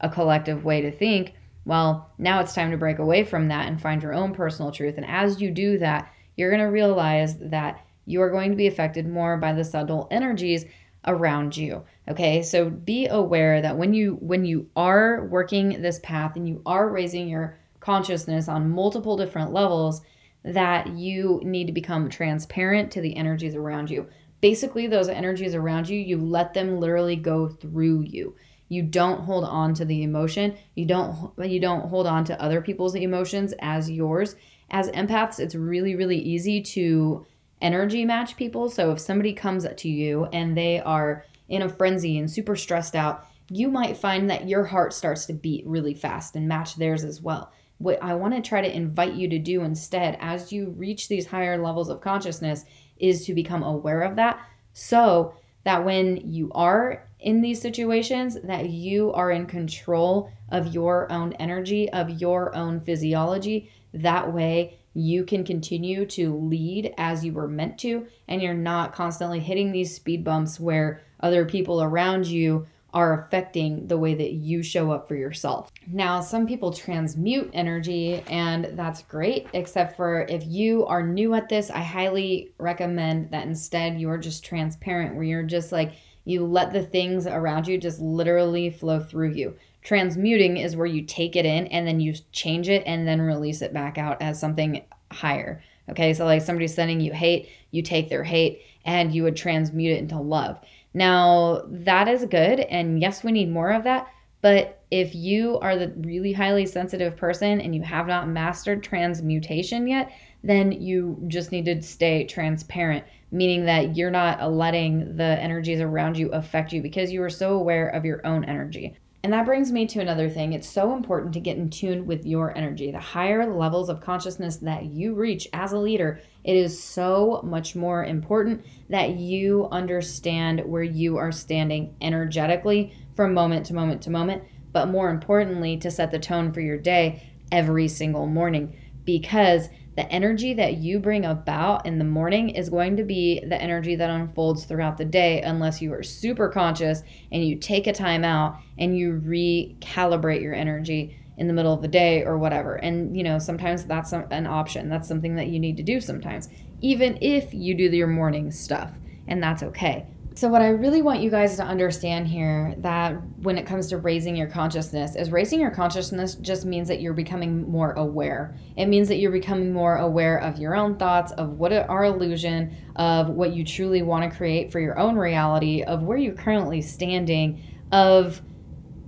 a 0.00 0.08
collective 0.08 0.64
way 0.64 0.82
to 0.82 0.90
think. 0.90 1.34
Well, 1.64 2.10
now 2.18 2.40
it's 2.40 2.54
time 2.54 2.70
to 2.70 2.76
break 2.76 2.98
away 2.98 3.24
from 3.24 3.48
that 3.48 3.68
and 3.68 3.80
find 3.80 4.02
your 4.02 4.14
own 4.14 4.34
personal 4.34 4.72
truth. 4.72 4.96
And 4.96 5.06
as 5.06 5.40
you 5.40 5.50
do 5.50 5.78
that, 5.78 6.12
you're 6.36 6.50
going 6.50 6.60
to 6.60 6.66
realize 6.66 7.38
that 7.38 7.84
you 8.06 8.20
are 8.22 8.30
going 8.30 8.50
to 8.50 8.56
be 8.56 8.66
affected 8.66 9.08
more 9.08 9.36
by 9.36 9.52
the 9.52 9.64
subtle 9.64 10.08
energies 10.10 10.64
around 11.06 11.56
you 11.56 11.84
okay? 12.08 12.42
So 12.42 12.70
be 12.70 13.06
aware 13.06 13.60
that 13.62 13.76
when 13.76 13.94
you 13.94 14.18
when 14.20 14.44
you 14.44 14.68
are 14.76 15.26
working 15.26 15.82
this 15.82 16.00
path 16.00 16.36
and 16.36 16.48
you 16.48 16.62
are 16.66 16.88
raising 16.88 17.28
your 17.28 17.58
consciousness 17.80 18.48
on 18.48 18.70
multiple 18.70 19.16
different 19.16 19.52
levels 19.52 20.02
that 20.44 20.88
you 20.88 21.40
need 21.44 21.66
to 21.66 21.72
become 21.72 22.10
transparent 22.10 22.90
to 22.92 23.00
the 23.00 23.16
energies 23.16 23.54
around 23.54 23.90
you. 23.90 24.08
Basically 24.40 24.86
those 24.86 25.08
energies 25.08 25.54
around 25.54 25.88
you 25.88 25.98
you 25.98 26.18
let 26.18 26.54
them 26.54 26.78
literally 26.78 27.16
go 27.16 27.48
through 27.48 28.02
you 28.02 28.34
you 28.72 28.82
don't 28.82 29.24
hold 29.24 29.44
on 29.44 29.74
to 29.74 29.84
the 29.84 30.02
emotion 30.02 30.56
you 30.74 30.86
don't 30.86 31.32
you 31.38 31.60
don't 31.60 31.88
hold 31.88 32.06
on 32.06 32.24
to 32.24 32.40
other 32.42 32.60
people's 32.60 32.94
emotions 32.94 33.52
as 33.60 33.90
yours 33.90 34.36
as 34.70 34.88
empaths 34.90 35.38
it's 35.38 35.54
really 35.54 35.94
really 35.94 36.18
easy 36.18 36.60
to 36.60 37.26
energy 37.62 38.04
match 38.04 38.36
people. 38.36 38.68
So 38.68 38.90
if 38.90 39.00
somebody 39.00 39.32
comes 39.32 39.66
to 39.74 39.88
you 39.88 40.26
and 40.26 40.56
they 40.56 40.80
are 40.80 41.24
in 41.48 41.62
a 41.62 41.68
frenzy 41.68 42.18
and 42.18 42.30
super 42.30 42.56
stressed 42.56 42.94
out, 42.94 43.26
you 43.50 43.68
might 43.68 43.96
find 43.96 44.28
that 44.28 44.48
your 44.48 44.64
heart 44.64 44.92
starts 44.92 45.26
to 45.26 45.32
beat 45.32 45.66
really 45.66 45.94
fast 45.94 46.36
and 46.36 46.48
match 46.48 46.76
theirs 46.76 47.04
as 47.04 47.22
well. 47.22 47.52
What 47.78 48.02
I 48.02 48.14
want 48.14 48.34
to 48.34 48.42
try 48.48 48.60
to 48.60 48.76
invite 48.76 49.14
you 49.14 49.28
to 49.28 49.38
do 49.38 49.62
instead 49.62 50.18
as 50.20 50.52
you 50.52 50.70
reach 50.70 51.08
these 51.08 51.26
higher 51.26 51.62
levels 51.62 51.88
of 51.88 52.00
consciousness 52.00 52.64
is 52.98 53.24
to 53.26 53.34
become 53.34 53.62
aware 53.62 54.02
of 54.02 54.16
that 54.16 54.40
so 54.72 55.34
that 55.64 55.84
when 55.84 56.16
you 56.32 56.50
are 56.54 57.08
in 57.22 57.40
these 57.40 57.60
situations 57.60 58.36
that 58.44 58.68
you 58.70 59.12
are 59.12 59.30
in 59.30 59.46
control 59.46 60.30
of 60.50 60.74
your 60.74 61.10
own 61.10 61.32
energy, 61.34 61.90
of 61.90 62.10
your 62.20 62.54
own 62.54 62.80
physiology. 62.80 63.70
That 63.94 64.32
way 64.32 64.78
you 64.94 65.24
can 65.24 65.44
continue 65.44 66.04
to 66.04 66.36
lead 66.36 66.92
as 66.98 67.24
you 67.24 67.32
were 67.32 67.48
meant 67.48 67.78
to, 67.78 68.06
and 68.28 68.42
you're 68.42 68.52
not 68.52 68.92
constantly 68.92 69.40
hitting 69.40 69.72
these 69.72 69.94
speed 69.94 70.24
bumps 70.24 70.60
where 70.60 71.00
other 71.20 71.46
people 71.46 71.82
around 71.82 72.26
you 72.26 72.66
are 72.94 73.24
affecting 73.24 73.86
the 73.86 73.96
way 73.96 74.14
that 74.14 74.32
you 74.32 74.62
show 74.62 74.90
up 74.90 75.08
for 75.08 75.14
yourself. 75.14 75.72
Now, 75.86 76.20
some 76.20 76.46
people 76.46 76.70
transmute 76.70 77.48
energy, 77.54 78.22
and 78.26 78.66
that's 78.72 79.02
great, 79.04 79.46
except 79.54 79.96
for 79.96 80.26
if 80.28 80.44
you 80.46 80.84
are 80.84 81.06
new 81.06 81.32
at 81.32 81.48
this, 81.48 81.70
I 81.70 81.80
highly 81.80 82.52
recommend 82.58 83.30
that 83.30 83.46
instead 83.46 83.98
you 83.98 84.10
are 84.10 84.18
just 84.18 84.44
transparent, 84.44 85.14
where 85.14 85.24
you're 85.24 85.42
just 85.42 85.72
like, 85.72 85.92
You 86.24 86.44
let 86.44 86.72
the 86.72 86.82
things 86.82 87.26
around 87.26 87.66
you 87.66 87.78
just 87.78 88.00
literally 88.00 88.70
flow 88.70 89.00
through 89.00 89.32
you. 89.32 89.56
Transmuting 89.82 90.56
is 90.56 90.76
where 90.76 90.86
you 90.86 91.02
take 91.02 91.34
it 91.34 91.44
in 91.44 91.66
and 91.68 91.86
then 91.86 91.98
you 91.98 92.14
change 92.30 92.68
it 92.68 92.82
and 92.86 93.06
then 93.06 93.20
release 93.20 93.62
it 93.62 93.72
back 93.72 93.98
out 93.98 94.22
as 94.22 94.38
something 94.38 94.84
higher. 95.10 95.62
Okay, 95.90 96.14
so 96.14 96.24
like 96.24 96.42
somebody's 96.42 96.74
sending 96.74 97.00
you 97.00 97.12
hate, 97.12 97.48
you 97.72 97.82
take 97.82 98.08
their 98.08 98.22
hate 98.22 98.62
and 98.84 99.12
you 99.12 99.24
would 99.24 99.36
transmute 99.36 99.96
it 99.96 99.98
into 99.98 100.18
love. 100.18 100.60
Now, 100.94 101.62
that 101.68 102.06
is 102.06 102.24
good. 102.26 102.60
And 102.60 103.00
yes, 103.00 103.24
we 103.24 103.32
need 103.32 103.50
more 103.50 103.72
of 103.72 103.84
that. 103.84 104.08
But 104.42 104.82
if 104.90 105.14
you 105.14 105.58
are 105.60 105.76
the 105.76 105.92
really 105.98 106.32
highly 106.32 106.66
sensitive 106.66 107.16
person 107.16 107.60
and 107.60 107.74
you 107.74 107.82
have 107.82 108.06
not 108.06 108.28
mastered 108.28 108.82
transmutation 108.82 109.86
yet, 109.86 110.12
then 110.42 110.72
you 110.72 111.22
just 111.28 111.52
need 111.52 111.64
to 111.66 111.80
stay 111.80 112.24
transparent, 112.24 113.04
meaning 113.32 113.64
that 113.64 113.96
you're 113.96 114.10
not 114.10 114.52
letting 114.52 115.16
the 115.16 115.24
energies 115.24 115.80
around 115.80 116.16
you 116.16 116.30
affect 116.30 116.72
you 116.72 116.82
because 116.82 117.10
you 117.10 117.22
are 117.22 117.30
so 117.30 117.54
aware 117.54 117.88
of 117.88 118.04
your 118.04 118.24
own 118.26 118.44
energy. 118.44 118.96
And 119.24 119.32
that 119.32 119.46
brings 119.46 119.70
me 119.70 119.86
to 119.86 120.00
another 120.00 120.28
thing. 120.28 120.52
It's 120.52 120.68
so 120.68 120.96
important 120.96 121.32
to 121.34 121.40
get 121.40 121.56
in 121.56 121.70
tune 121.70 122.06
with 122.06 122.26
your 122.26 122.56
energy. 122.56 122.90
The 122.90 122.98
higher 122.98 123.54
levels 123.54 123.88
of 123.88 124.00
consciousness 124.00 124.56
that 124.58 124.86
you 124.86 125.14
reach 125.14 125.46
as 125.52 125.72
a 125.72 125.78
leader, 125.78 126.20
it 126.42 126.56
is 126.56 126.82
so 126.82 127.40
much 127.44 127.76
more 127.76 128.04
important 128.04 128.66
that 128.90 129.10
you 129.10 129.68
understand 129.70 130.60
where 130.64 130.82
you 130.82 131.18
are 131.18 131.30
standing 131.30 131.94
energetically 132.00 132.94
from 133.14 133.32
moment 133.32 133.66
to 133.66 133.74
moment 133.74 134.02
to 134.02 134.10
moment, 134.10 134.42
but 134.72 134.88
more 134.88 135.08
importantly, 135.08 135.76
to 135.76 135.90
set 135.90 136.10
the 136.10 136.18
tone 136.18 136.52
for 136.52 136.60
your 136.60 136.78
day 136.78 137.22
every 137.52 137.86
single 137.86 138.26
morning 138.26 138.76
because 139.04 139.68
the 139.94 140.10
energy 140.10 140.54
that 140.54 140.78
you 140.78 140.98
bring 140.98 141.24
about 141.24 141.84
in 141.84 141.98
the 141.98 142.04
morning 142.04 142.50
is 142.50 142.70
going 142.70 142.96
to 142.96 143.04
be 143.04 143.40
the 143.46 143.60
energy 143.60 143.94
that 143.96 144.08
unfolds 144.08 144.64
throughout 144.64 144.96
the 144.96 145.04
day 145.04 145.42
unless 145.42 145.82
you 145.82 145.92
are 145.92 146.02
super 146.02 146.48
conscious 146.48 147.02
and 147.30 147.44
you 147.44 147.56
take 147.56 147.86
a 147.86 147.92
time 147.92 148.24
out 148.24 148.58
and 148.78 148.96
you 148.96 149.20
recalibrate 149.24 150.40
your 150.40 150.54
energy 150.54 151.18
in 151.36 151.46
the 151.46 151.52
middle 151.52 151.74
of 151.74 151.82
the 151.82 151.88
day 151.88 152.24
or 152.24 152.38
whatever. 152.38 152.76
And 152.76 153.16
you 153.16 153.22
know, 153.22 153.38
sometimes 153.38 153.84
that's 153.84 154.12
an 154.12 154.46
option. 154.46 154.88
That's 154.88 155.08
something 155.08 155.36
that 155.36 155.48
you 155.48 155.58
need 155.58 155.76
to 155.76 155.82
do 155.82 156.00
sometimes, 156.00 156.48
even 156.80 157.18
if 157.20 157.52
you 157.52 157.74
do 157.74 157.84
your 157.84 158.06
morning 158.06 158.50
stuff, 158.50 158.90
and 159.28 159.42
that's 159.42 159.62
okay. 159.62 160.06
So, 160.34 160.48
what 160.48 160.62
I 160.62 160.68
really 160.68 161.02
want 161.02 161.20
you 161.20 161.30
guys 161.30 161.56
to 161.56 161.62
understand 161.62 162.26
here 162.26 162.74
that 162.78 163.12
when 163.42 163.58
it 163.58 163.66
comes 163.66 163.88
to 163.88 163.98
raising 163.98 164.34
your 164.34 164.46
consciousness 164.46 165.14
is 165.14 165.30
raising 165.30 165.60
your 165.60 165.70
consciousness 165.70 166.36
just 166.36 166.64
means 166.64 166.88
that 166.88 167.02
you're 167.02 167.12
becoming 167.12 167.70
more 167.70 167.92
aware. 167.92 168.56
It 168.76 168.86
means 168.86 169.08
that 169.08 169.16
you're 169.16 169.30
becoming 169.30 169.74
more 169.74 169.96
aware 169.96 170.38
of 170.38 170.58
your 170.58 170.74
own 170.74 170.96
thoughts, 170.96 171.32
of 171.32 171.58
what 171.58 171.72
are 171.72 172.04
illusion, 172.04 172.74
of 172.96 173.28
what 173.28 173.52
you 173.52 173.62
truly 173.62 174.00
want 174.00 174.30
to 174.30 174.34
create 174.34 174.72
for 174.72 174.80
your 174.80 174.98
own 174.98 175.16
reality, 175.16 175.82
of 175.82 176.02
where 176.02 176.16
you're 176.16 176.34
currently 176.34 176.80
standing, 176.80 177.62
of 177.90 178.40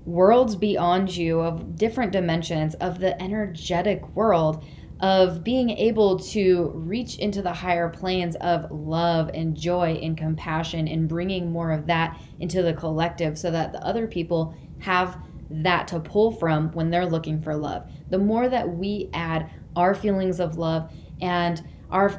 worlds 0.04 0.54
beyond 0.54 1.16
you, 1.16 1.40
of 1.40 1.76
different 1.76 2.12
dimensions, 2.12 2.74
of 2.74 2.98
the 2.98 3.20
energetic 3.22 4.06
world 4.14 4.62
of 5.00 5.42
being 5.42 5.70
able 5.70 6.18
to 6.18 6.70
reach 6.74 7.18
into 7.18 7.42
the 7.42 7.52
higher 7.52 7.88
planes 7.88 8.36
of 8.36 8.70
love 8.70 9.30
and 9.34 9.56
joy 9.56 9.98
and 10.02 10.16
compassion 10.16 10.86
and 10.88 11.08
bringing 11.08 11.50
more 11.50 11.72
of 11.72 11.86
that 11.86 12.18
into 12.40 12.62
the 12.62 12.72
collective 12.72 13.36
so 13.36 13.50
that 13.50 13.72
the 13.72 13.84
other 13.84 14.06
people 14.06 14.54
have 14.78 15.18
that 15.50 15.88
to 15.88 16.00
pull 16.00 16.32
from 16.32 16.70
when 16.72 16.90
they're 16.90 17.06
looking 17.06 17.40
for 17.40 17.54
love. 17.54 17.90
The 18.10 18.18
more 18.18 18.48
that 18.48 18.68
we 18.68 19.10
add 19.12 19.50
our 19.76 19.94
feelings 19.94 20.40
of 20.40 20.58
love 20.58 20.90
and 21.20 21.62
our 21.90 22.10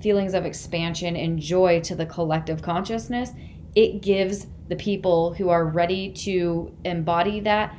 feelings 0.00 0.34
of 0.34 0.44
expansion 0.44 1.16
and 1.16 1.38
joy 1.38 1.80
to 1.80 1.94
the 1.94 2.06
collective 2.06 2.62
consciousness, 2.62 3.30
it 3.74 4.02
gives 4.02 4.46
the 4.68 4.76
people 4.76 5.34
who 5.34 5.48
are 5.48 5.66
ready 5.66 6.10
to 6.10 6.74
embody 6.84 7.40
that 7.40 7.76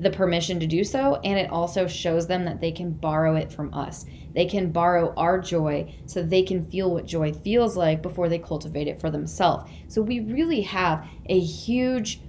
the 0.00 0.10
permission 0.10 0.58
to 0.58 0.66
do 0.66 0.82
so 0.82 1.16
and 1.16 1.38
it 1.38 1.50
also 1.50 1.86
shows 1.86 2.26
them 2.26 2.44
that 2.46 2.60
they 2.60 2.72
can 2.72 2.90
borrow 2.90 3.36
it 3.36 3.52
from 3.52 3.72
us. 3.74 4.06
They 4.34 4.46
can 4.46 4.72
borrow 4.72 5.12
our 5.16 5.38
joy 5.38 5.94
so 6.06 6.22
they 6.22 6.42
can 6.42 6.64
feel 6.70 6.90
what 6.90 7.06
joy 7.06 7.32
feels 7.32 7.76
like 7.76 8.02
before 8.02 8.28
they 8.28 8.38
cultivate 8.38 8.88
it 8.88 9.00
for 9.00 9.10
themselves. 9.10 9.70
So 9.88 10.00
we 10.00 10.20
really 10.20 10.62
have 10.62 11.06
a 11.26 11.38
huge 11.38 12.22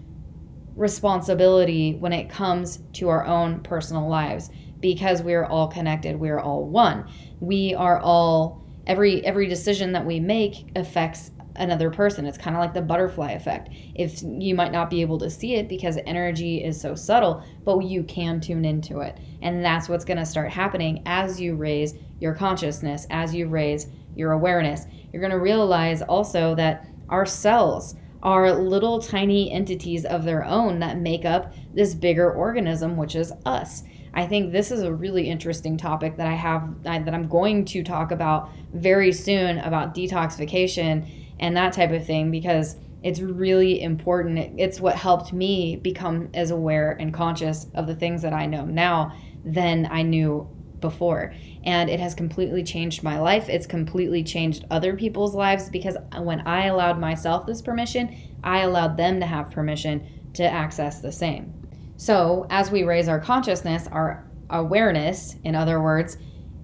responsibility 0.75 1.95
when 1.95 2.13
it 2.13 2.29
comes 2.29 2.79
to 2.93 3.09
our 3.09 3.25
own 3.25 3.61
personal 3.61 4.07
lives 4.07 4.49
because 4.79 5.21
we're 5.21 5.45
all 5.45 5.67
connected, 5.67 6.19
we're 6.19 6.39
all 6.39 6.65
one. 6.65 7.09
We 7.39 7.73
are 7.73 7.99
all 7.99 8.65
every 8.87 9.23
every 9.25 9.47
decision 9.47 9.93
that 9.93 10.05
we 10.05 10.19
make 10.19 10.71
affects 10.75 11.31
another 11.55 11.89
person. 11.89 12.25
It's 12.25 12.37
kind 12.37 12.55
of 12.55 12.61
like 12.61 12.73
the 12.73 12.81
butterfly 12.81 13.31
effect. 13.31 13.69
If 13.95 14.21
you 14.23 14.55
might 14.55 14.71
not 14.71 14.89
be 14.89 15.01
able 15.01 15.17
to 15.19 15.29
see 15.29 15.55
it 15.55 15.67
because 15.67 15.97
energy 16.05 16.63
is 16.63 16.79
so 16.79 16.95
subtle, 16.95 17.43
but 17.63 17.79
you 17.79 18.03
can 18.03 18.39
tune 18.39 18.65
into 18.65 18.99
it. 18.99 19.17
And 19.41 19.63
that's 19.63 19.89
what's 19.89 20.05
going 20.05 20.17
to 20.17 20.25
start 20.25 20.51
happening 20.51 21.03
as 21.05 21.39
you 21.39 21.55
raise 21.55 21.95
your 22.19 22.33
consciousness, 22.33 23.07
as 23.09 23.33
you 23.33 23.47
raise 23.47 23.87
your 24.15 24.31
awareness. 24.31 24.85
You're 25.11 25.21
going 25.21 25.31
to 25.31 25.39
realize 25.39 26.01
also 26.01 26.55
that 26.55 26.87
our 27.09 27.25
cells 27.25 27.95
are 28.23 28.53
little 28.53 29.01
tiny 29.01 29.51
entities 29.51 30.05
of 30.05 30.23
their 30.23 30.43
own 30.43 30.79
that 30.79 30.97
make 30.97 31.25
up 31.25 31.53
this 31.73 31.95
bigger 31.95 32.31
organism, 32.31 32.95
which 32.95 33.15
is 33.15 33.33
us. 33.45 33.83
I 34.13 34.27
think 34.27 34.51
this 34.51 34.71
is 34.71 34.83
a 34.83 34.93
really 34.93 35.29
interesting 35.29 35.77
topic 35.77 36.17
that 36.17 36.27
I 36.27 36.33
have 36.33 36.83
that 36.83 37.13
I'm 37.13 37.27
going 37.29 37.65
to 37.65 37.81
talk 37.81 38.11
about 38.11 38.49
very 38.73 39.11
soon 39.11 39.57
about 39.59 39.95
detoxification 39.95 41.07
and 41.41 41.57
that 41.57 41.73
type 41.73 41.91
of 41.91 42.05
thing 42.05 42.31
because 42.31 42.77
it's 43.03 43.19
really 43.19 43.81
important. 43.81 44.59
It's 44.59 44.79
what 44.79 44.95
helped 44.95 45.33
me 45.33 45.75
become 45.75 46.29
as 46.33 46.51
aware 46.51 46.95
and 46.99 47.13
conscious 47.13 47.67
of 47.73 47.87
the 47.87 47.95
things 47.95 48.21
that 48.21 48.33
I 48.33 48.45
know 48.45 48.65
now 48.65 49.13
than 49.43 49.87
I 49.89 50.03
knew 50.03 50.47
before. 50.79 51.33
And 51.63 51.89
it 51.89 51.99
has 51.99 52.13
completely 52.13 52.63
changed 52.63 53.03
my 53.03 53.19
life. 53.19 53.49
It's 53.49 53.65
completely 53.65 54.23
changed 54.23 54.65
other 54.69 54.95
people's 54.95 55.35
lives 55.35 55.69
because 55.69 55.97
when 56.17 56.41
I 56.41 56.67
allowed 56.67 56.99
myself 56.99 57.45
this 57.45 57.61
permission, 57.61 58.15
I 58.43 58.59
allowed 58.59 58.97
them 58.97 59.19
to 59.19 59.25
have 59.25 59.51
permission 59.51 60.07
to 60.33 60.43
access 60.43 61.01
the 61.01 61.11
same. 61.11 61.53
So, 61.97 62.47
as 62.49 62.71
we 62.71 62.83
raise 62.83 63.07
our 63.07 63.19
consciousness, 63.19 63.87
our 63.91 64.25
awareness, 64.49 65.35
in 65.43 65.55
other 65.55 65.81
words, 65.81 66.17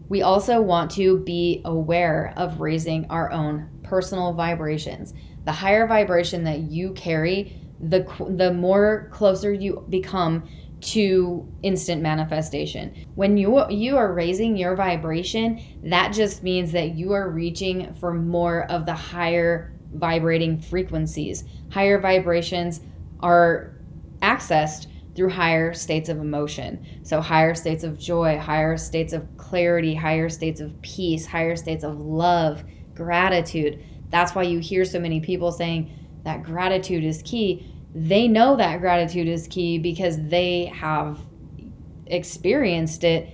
we 0.10 0.22
also 0.22 0.62
want 0.62 0.90
to 0.92 1.20
be 1.20 1.62
aware 1.66 2.34
of 2.38 2.60
raising 2.60 3.06
our 3.12 3.32
own 3.32 3.70
personal 3.88 4.34
vibrations. 4.34 5.14
The 5.46 5.52
higher 5.52 5.88
vibration 5.88 6.44
that 6.44 6.60
you 6.60 6.94
carry, 6.94 7.62
the 7.80 8.06
the 8.30 8.54
more 8.54 9.10
closer 9.12 9.54
you 9.54 9.86
become 9.90 10.48
to 10.80 11.48
instant 11.64 12.02
manifestation. 12.02 13.06
When 13.16 13.38
you 13.38 13.68
you 13.70 13.98
are 13.98 14.14
raising 14.14 14.58
your 14.58 14.76
vibration, 14.76 15.62
that 15.84 16.14
just 16.14 16.44
means 16.44 16.72
that 16.74 16.96
you 16.96 17.14
are 17.14 17.30
reaching 17.30 17.94
for 17.96 18.14
more 18.14 18.64
of 18.72 18.86
the 18.86 18.94
higher 18.94 19.74
vibrating 19.94 20.60
frequencies. 20.60 21.44
Higher 21.72 22.00
vibrations 22.00 22.82
are 23.22 23.74
accessed 24.22 24.88
through 25.16 25.30
higher 25.30 25.74
states 25.74 26.10
of 26.10 26.20
emotion. 26.20 26.86
So, 27.02 27.22
higher 27.22 27.56
states 27.56 27.84
of 27.84 27.98
joy, 27.98 28.38
higher 28.38 28.78
states 28.78 29.14
of 29.14 29.26
clarity, 29.38 29.96
higher 29.96 30.30
states 30.30 30.62
of 30.62 30.80
peace, 30.82 31.26
higher 31.26 31.56
states 31.56 31.84
of 31.84 32.00
love, 32.00 32.64
gratitude. 32.98 33.84
That's 34.10 34.34
why 34.34 34.44
you 34.44 34.60
hear 34.60 34.84
so 34.84 35.00
many 35.00 35.20
people 35.20 35.52
saying 35.52 35.94
that 36.24 36.44
gratitude 36.44 37.04
is 37.04 37.22
key. 37.22 37.74
They 37.94 38.28
know 38.28 38.56
that 38.58 38.82
gratitude 38.82 39.28
is 39.28 39.48
key 39.48 39.78
because 39.78 40.18
they 40.28 40.66
have 40.66 41.20
experienced 42.08 43.04
it. 43.04 43.30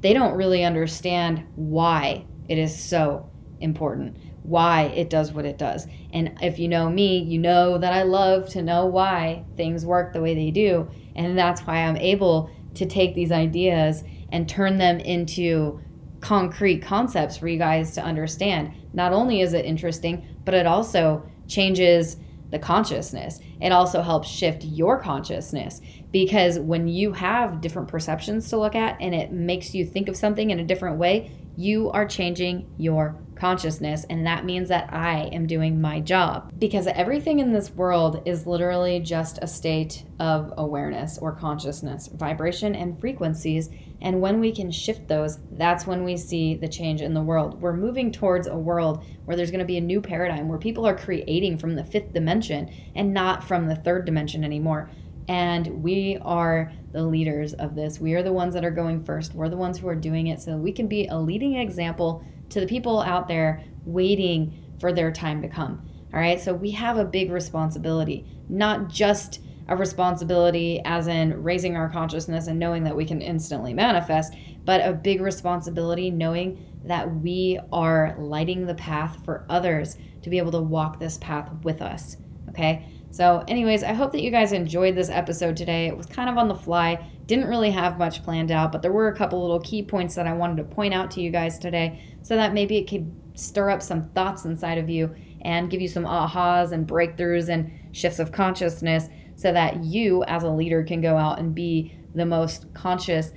They 0.00 0.12
don't 0.12 0.36
really 0.36 0.64
understand 0.64 1.44
why 1.54 2.24
it 2.48 2.58
is 2.58 2.76
so 2.76 3.30
important, 3.60 4.16
why 4.42 4.84
it 4.94 5.08
does 5.08 5.32
what 5.32 5.44
it 5.44 5.58
does. 5.58 5.86
And 6.12 6.36
if 6.42 6.58
you 6.58 6.68
know 6.68 6.90
me, 6.90 7.18
you 7.18 7.38
know 7.38 7.78
that 7.78 7.92
I 7.92 8.02
love 8.02 8.48
to 8.50 8.62
know 8.62 8.86
why 8.86 9.44
things 9.56 9.86
work 9.86 10.12
the 10.12 10.20
way 10.20 10.34
they 10.34 10.50
do. 10.50 10.90
And 11.14 11.38
that's 11.38 11.62
why 11.62 11.76
I'm 11.76 11.96
able 11.96 12.50
to 12.74 12.86
take 12.86 13.14
these 13.14 13.30
ideas 13.30 14.02
and 14.30 14.48
turn 14.48 14.78
them 14.78 14.98
into 14.98 15.80
concrete 16.20 16.80
concepts 16.80 17.36
for 17.36 17.48
you 17.48 17.58
guys 17.58 17.94
to 17.94 18.02
understand. 18.02 18.72
Not 18.92 19.12
only 19.12 19.40
is 19.40 19.52
it 19.52 19.64
interesting, 19.64 20.26
but 20.44 20.54
it 20.54 20.66
also 20.66 21.24
changes 21.46 22.16
the 22.50 22.58
consciousness. 22.58 23.40
It 23.60 23.72
also 23.72 24.02
helps 24.02 24.28
shift 24.28 24.64
your 24.64 25.00
consciousness 25.00 25.80
because 26.12 26.58
when 26.58 26.86
you 26.86 27.12
have 27.12 27.62
different 27.62 27.88
perceptions 27.88 28.48
to 28.50 28.58
look 28.58 28.74
at 28.74 29.00
and 29.00 29.14
it 29.14 29.32
makes 29.32 29.74
you 29.74 29.86
think 29.86 30.08
of 30.08 30.16
something 30.16 30.50
in 30.50 30.60
a 30.60 30.64
different 30.64 30.98
way, 30.98 31.30
you 31.56 31.90
are 31.90 32.06
changing 32.06 32.70
your 32.76 33.16
consciousness. 33.34 34.04
And 34.08 34.26
that 34.26 34.44
means 34.44 34.68
that 34.68 34.92
I 34.92 35.30
am 35.32 35.46
doing 35.46 35.80
my 35.80 36.00
job 36.00 36.52
because 36.58 36.86
everything 36.86 37.40
in 37.40 37.52
this 37.52 37.70
world 37.70 38.22
is 38.26 38.46
literally 38.46 39.00
just 39.00 39.38
a 39.42 39.46
state 39.46 40.04
of 40.20 40.52
awareness 40.58 41.18
or 41.18 41.32
consciousness, 41.32 42.08
vibration 42.08 42.74
and 42.74 43.00
frequencies. 43.00 43.70
And 44.02 44.20
when 44.20 44.40
we 44.40 44.52
can 44.52 44.70
shift 44.70 45.06
those, 45.06 45.38
that's 45.52 45.86
when 45.86 46.02
we 46.02 46.16
see 46.16 46.56
the 46.56 46.68
change 46.68 47.00
in 47.00 47.14
the 47.14 47.22
world. 47.22 47.62
We're 47.62 47.72
moving 47.72 48.10
towards 48.10 48.48
a 48.48 48.56
world 48.56 49.04
where 49.24 49.36
there's 49.36 49.52
going 49.52 49.60
to 49.60 49.64
be 49.64 49.78
a 49.78 49.80
new 49.80 50.00
paradigm 50.00 50.48
where 50.48 50.58
people 50.58 50.84
are 50.84 50.96
creating 50.96 51.56
from 51.56 51.76
the 51.76 51.84
fifth 51.84 52.12
dimension 52.12 52.68
and 52.96 53.14
not 53.14 53.44
from 53.44 53.68
the 53.68 53.76
third 53.76 54.04
dimension 54.04 54.42
anymore. 54.42 54.90
And 55.28 55.82
we 55.84 56.18
are 56.22 56.72
the 56.90 57.04
leaders 57.04 57.54
of 57.54 57.76
this. 57.76 58.00
We 58.00 58.14
are 58.14 58.24
the 58.24 58.32
ones 58.32 58.54
that 58.54 58.64
are 58.64 58.72
going 58.72 59.04
first. 59.04 59.34
We're 59.34 59.48
the 59.48 59.56
ones 59.56 59.78
who 59.78 59.86
are 59.86 59.94
doing 59.94 60.26
it 60.26 60.42
so 60.42 60.56
we 60.56 60.72
can 60.72 60.88
be 60.88 61.06
a 61.06 61.16
leading 61.16 61.54
example 61.54 62.24
to 62.48 62.58
the 62.58 62.66
people 62.66 63.00
out 63.00 63.28
there 63.28 63.62
waiting 63.84 64.52
for 64.80 64.92
their 64.92 65.12
time 65.12 65.40
to 65.42 65.48
come. 65.48 65.88
All 66.12 66.18
right. 66.18 66.40
So 66.40 66.52
we 66.52 66.72
have 66.72 66.98
a 66.98 67.04
big 67.04 67.30
responsibility, 67.30 68.26
not 68.48 68.88
just 68.88 69.40
a 69.72 69.76
responsibility 69.76 70.80
as 70.84 71.06
in 71.06 71.42
raising 71.42 71.76
our 71.76 71.88
consciousness 71.88 72.46
and 72.46 72.58
knowing 72.58 72.84
that 72.84 72.94
we 72.94 73.06
can 73.06 73.22
instantly 73.22 73.72
manifest, 73.72 74.34
but 74.64 74.86
a 74.86 74.92
big 74.92 75.20
responsibility 75.20 76.10
knowing 76.10 76.64
that 76.84 77.12
we 77.16 77.58
are 77.72 78.14
lighting 78.18 78.66
the 78.66 78.74
path 78.74 79.24
for 79.24 79.46
others 79.48 79.96
to 80.22 80.28
be 80.28 80.38
able 80.38 80.52
to 80.52 80.60
walk 80.60 80.98
this 80.98 81.16
path 81.18 81.50
with 81.62 81.80
us. 81.80 82.16
Okay. 82.50 82.86
So, 83.10 83.44
anyways, 83.48 83.82
I 83.82 83.92
hope 83.92 84.12
that 84.12 84.22
you 84.22 84.30
guys 84.30 84.52
enjoyed 84.52 84.94
this 84.94 85.10
episode 85.10 85.56
today. 85.56 85.86
It 85.86 85.96
was 85.96 86.06
kind 86.06 86.30
of 86.30 86.38
on 86.38 86.48
the 86.48 86.54
fly, 86.54 87.10
didn't 87.26 87.48
really 87.48 87.70
have 87.70 87.98
much 87.98 88.22
planned 88.22 88.50
out, 88.50 88.72
but 88.72 88.82
there 88.82 88.92
were 88.92 89.08
a 89.08 89.16
couple 89.16 89.40
little 89.40 89.60
key 89.60 89.82
points 89.82 90.14
that 90.14 90.26
I 90.26 90.32
wanted 90.32 90.56
to 90.58 90.64
point 90.64 90.94
out 90.94 91.10
to 91.12 91.20
you 91.20 91.30
guys 91.30 91.58
today 91.58 92.02
so 92.22 92.36
that 92.36 92.54
maybe 92.54 92.78
it 92.78 92.88
could 92.88 93.10
stir 93.34 93.70
up 93.70 93.82
some 93.82 94.02
thoughts 94.10 94.44
inside 94.44 94.78
of 94.78 94.88
you 94.90 95.14
and 95.42 95.70
give 95.70 95.80
you 95.80 95.88
some 95.88 96.04
ahas 96.04 96.72
and 96.72 96.86
breakthroughs 96.86 97.48
and 97.48 97.70
shifts 97.92 98.18
of 98.18 98.32
consciousness 98.32 99.08
so 99.42 99.52
that 99.52 99.82
you, 99.82 100.22
as 100.24 100.44
a 100.44 100.50
leader, 100.50 100.84
can 100.84 101.00
go 101.00 101.16
out 101.16 101.40
and 101.40 101.52
be 101.52 101.92
the 102.14 102.24
most 102.24 102.72
conscious 102.74 103.32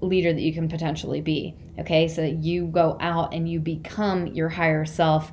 leader 0.00 0.32
that 0.32 0.40
you 0.40 0.54
can 0.54 0.68
potentially 0.68 1.20
be. 1.20 1.54
Okay, 1.78 2.08
so 2.08 2.22
that 2.22 2.42
you 2.42 2.66
go 2.66 2.96
out 2.98 3.34
and 3.34 3.48
you 3.48 3.60
become 3.60 4.26
your 4.28 4.48
higher 4.48 4.86
self 4.86 5.32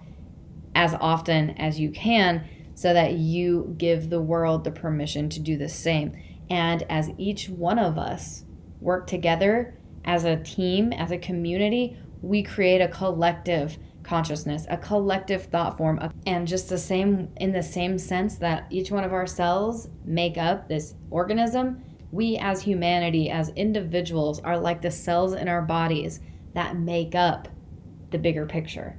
as 0.76 0.94
often 0.96 1.52
as 1.52 1.80
you 1.80 1.90
can 1.92 2.46
so 2.76 2.94
that 2.94 3.14
you 3.14 3.74
give 3.78 4.10
the 4.10 4.20
world 4.20 4.66
the 4.66 4.72
permission 4.72 5.30
to 5.30 5.40
do 5.40 5.58
the 5.58 5.70
same. 5.70 6.12
And 6.50 6.84
as 6.90 7.12
each 7.18 7.48
one 7.48 7.80
of 7.80 7.98
us 7.98 8.44
work 8.82 9.08
together 9.08 9.80
as 10.04 10.26
a 10.26 10.36
team, 10.36 10.92
as 10.92 11.10
a 11.10 11.18
community, 11.18 11.98
we 12.22 12.44
create 12.44 12.82
a 12.82 12.90
collective 12.90 13.78
consciousness, 14.06 14.65
a 14.70 14.78
collective 14.78 15.46
thought 15.46 15.78
form. 15.78 16.00
And 16.26 16.48
just 16.48 16.70
the 16.70 16.78
same, 16.78 17.30
in 17.38 17.52
the 17.52 17.63
same 17.63 17.98
sense 17.98 18.36
that 18.38 18.68
each 18.70 18.91
one 18.91 19.04
of 19.04 19.13
our 19.13 19.28
cells 19.28 19.89
make 20.06 20.38
up 20.38 20.70
this 20.70 20.96
organism, 21.10 21.84
we 22.12 22.38
as 22.38 22.62
humanity, 22.62 23.30
as 23.30 23.50
individuals, 23.50 24.39
are 24.41 24.58
like 24.58 24.82
the 24.82 24.91
cells 24.91 25.34
in 25.34 25.48
our 25.48 25.62
bodies 25.62 26.22
that 26.54 26.78
make 26.78 27.15
up 27.15 27.48
the 28.12 28.18
bigger 28.18 28.46
picture. 28.46 28.98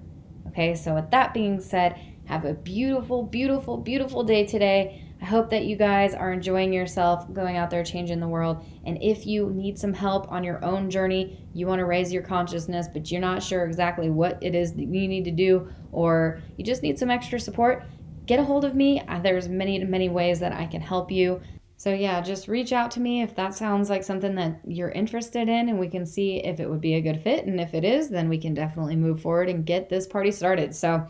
Okay, 0.49 0.75
so 0.75 0.95
with 0.95 1.11
that 1.11 1.33
being 1.33 1.61
said, 1.61 1.99
have 2.25 2.45
a 2.45 2.55
beautiful, 2.55 3.23
beautiful, 3.23 3.77
beautiful 3.77 4.25
day 4.25 4.45
today. 4.45 5.06
I 5.21 5.25
hope 5.25 5.51
that 5.51 5.65
you 5.65 5.77
guys 5.77 6.15
are 6.15 6.33
enjoying 6.33 6.73
yourself, 6.73 7.33
going 7.33 7.57
out 7.57 7.71
there, 7.71 7.83
changing 7.83 8.21
the 8.21 8.29
world. 8.29 8.65
And 8.85 9.03
if 9.03 9.27
you 9.27 9.51
need 9.51 9.79
some 9.79 9.95
help 9.95 10.31
on 10.31 10.45
your 10.45 10.63
own 10.65 10.91
journey, 10.91 11.39
you 11.55 11.67
want 11.67 11.79
to 11.79 11.87
raise 11.87 12.13
your 12.13 12.23
consciousness, 12.23 12.87
but 12.93 13.11
you're 13.11 13.21
not 13.21 13.43
sure 13.43 13.65
exactly 13.65 14.11
what 14.11 14.39
it 14.43 14.55
is 14.55 14.75
that 14.75 14.83
you 14.83 15.09
need 15.09 15.25
to 15.25 15.31
do, 15.31 15.69
or 15.91 16.43
you 16.57 16.65
just 16.65 16.83
need 16.83 16.99
some 16.99 17.11
extra 17.11 17.41
support, 17.41 17.85
get 18.27 18.39
a 18.39 18.45
hold 18.45 18.65
of 18.65 18.75
me. 18.75 19.03
There's 19.23 19.49
many, 19.49 19.83
many 19.85 20.09
ways 20.11 20.39
that 20.41 20.53
I 20.53 20.67
can 20.67 20.83
help 20.83 21.11
you. 21.11 21.41
So, 21.79 21.93
yeah, 21.93 22.21
just 22.21 22.49
reach 22.49 22.73
out 22.73 22.91
to 22.93 23.01
me 23.01 23.23
if 23.23 23.35
that 23.37 23.55
sounds 23.55 23.91
like 23.91 24.03
something 24.03 24.35
that 24.37 24.61
you're 24.67 24.91
interested 24.91 25.49
in, 25.49 25.69
and 25.69 25.79
we 25.79 25.89
can 25.89 26.07
see 26.07 26.39
if 26.39 26.59
it 26.59 26.69
would 26.71 26.81
be 26.81 26.95
a 26.95 27.03
good 27.03 27.23
fit. 27.23 27.45
And 27.45 27.61
if 27.61 27.75
it 27.75 27.85
is, 27.85 28.09
then 28.09 28.31
we 28.31 28.39
can 28.39 28.55
definitely 28.55 28.97
move 28.97 29.21
forward 29.21 29.51
and 29.51 29.67
get 29.67 29.91
this 29.91 30.07
party 30.07 30.31
started. 30.31 30.75
So, 30.75 31.07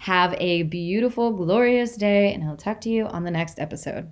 have 0.00 0.34
a 0.38 0.62
beautiful, 0.62 1.30
glorious 1.30 1.94
day, 1.94 2.32
and 2.32 2.42
I'll 2.42 2.56
talk 2.56 2.80
to 2.82 2.88
you 2.88 3.04
on 3.04 3.22
the 3.22 3.30
next 3.30 3.60
episode. 3.60 4.10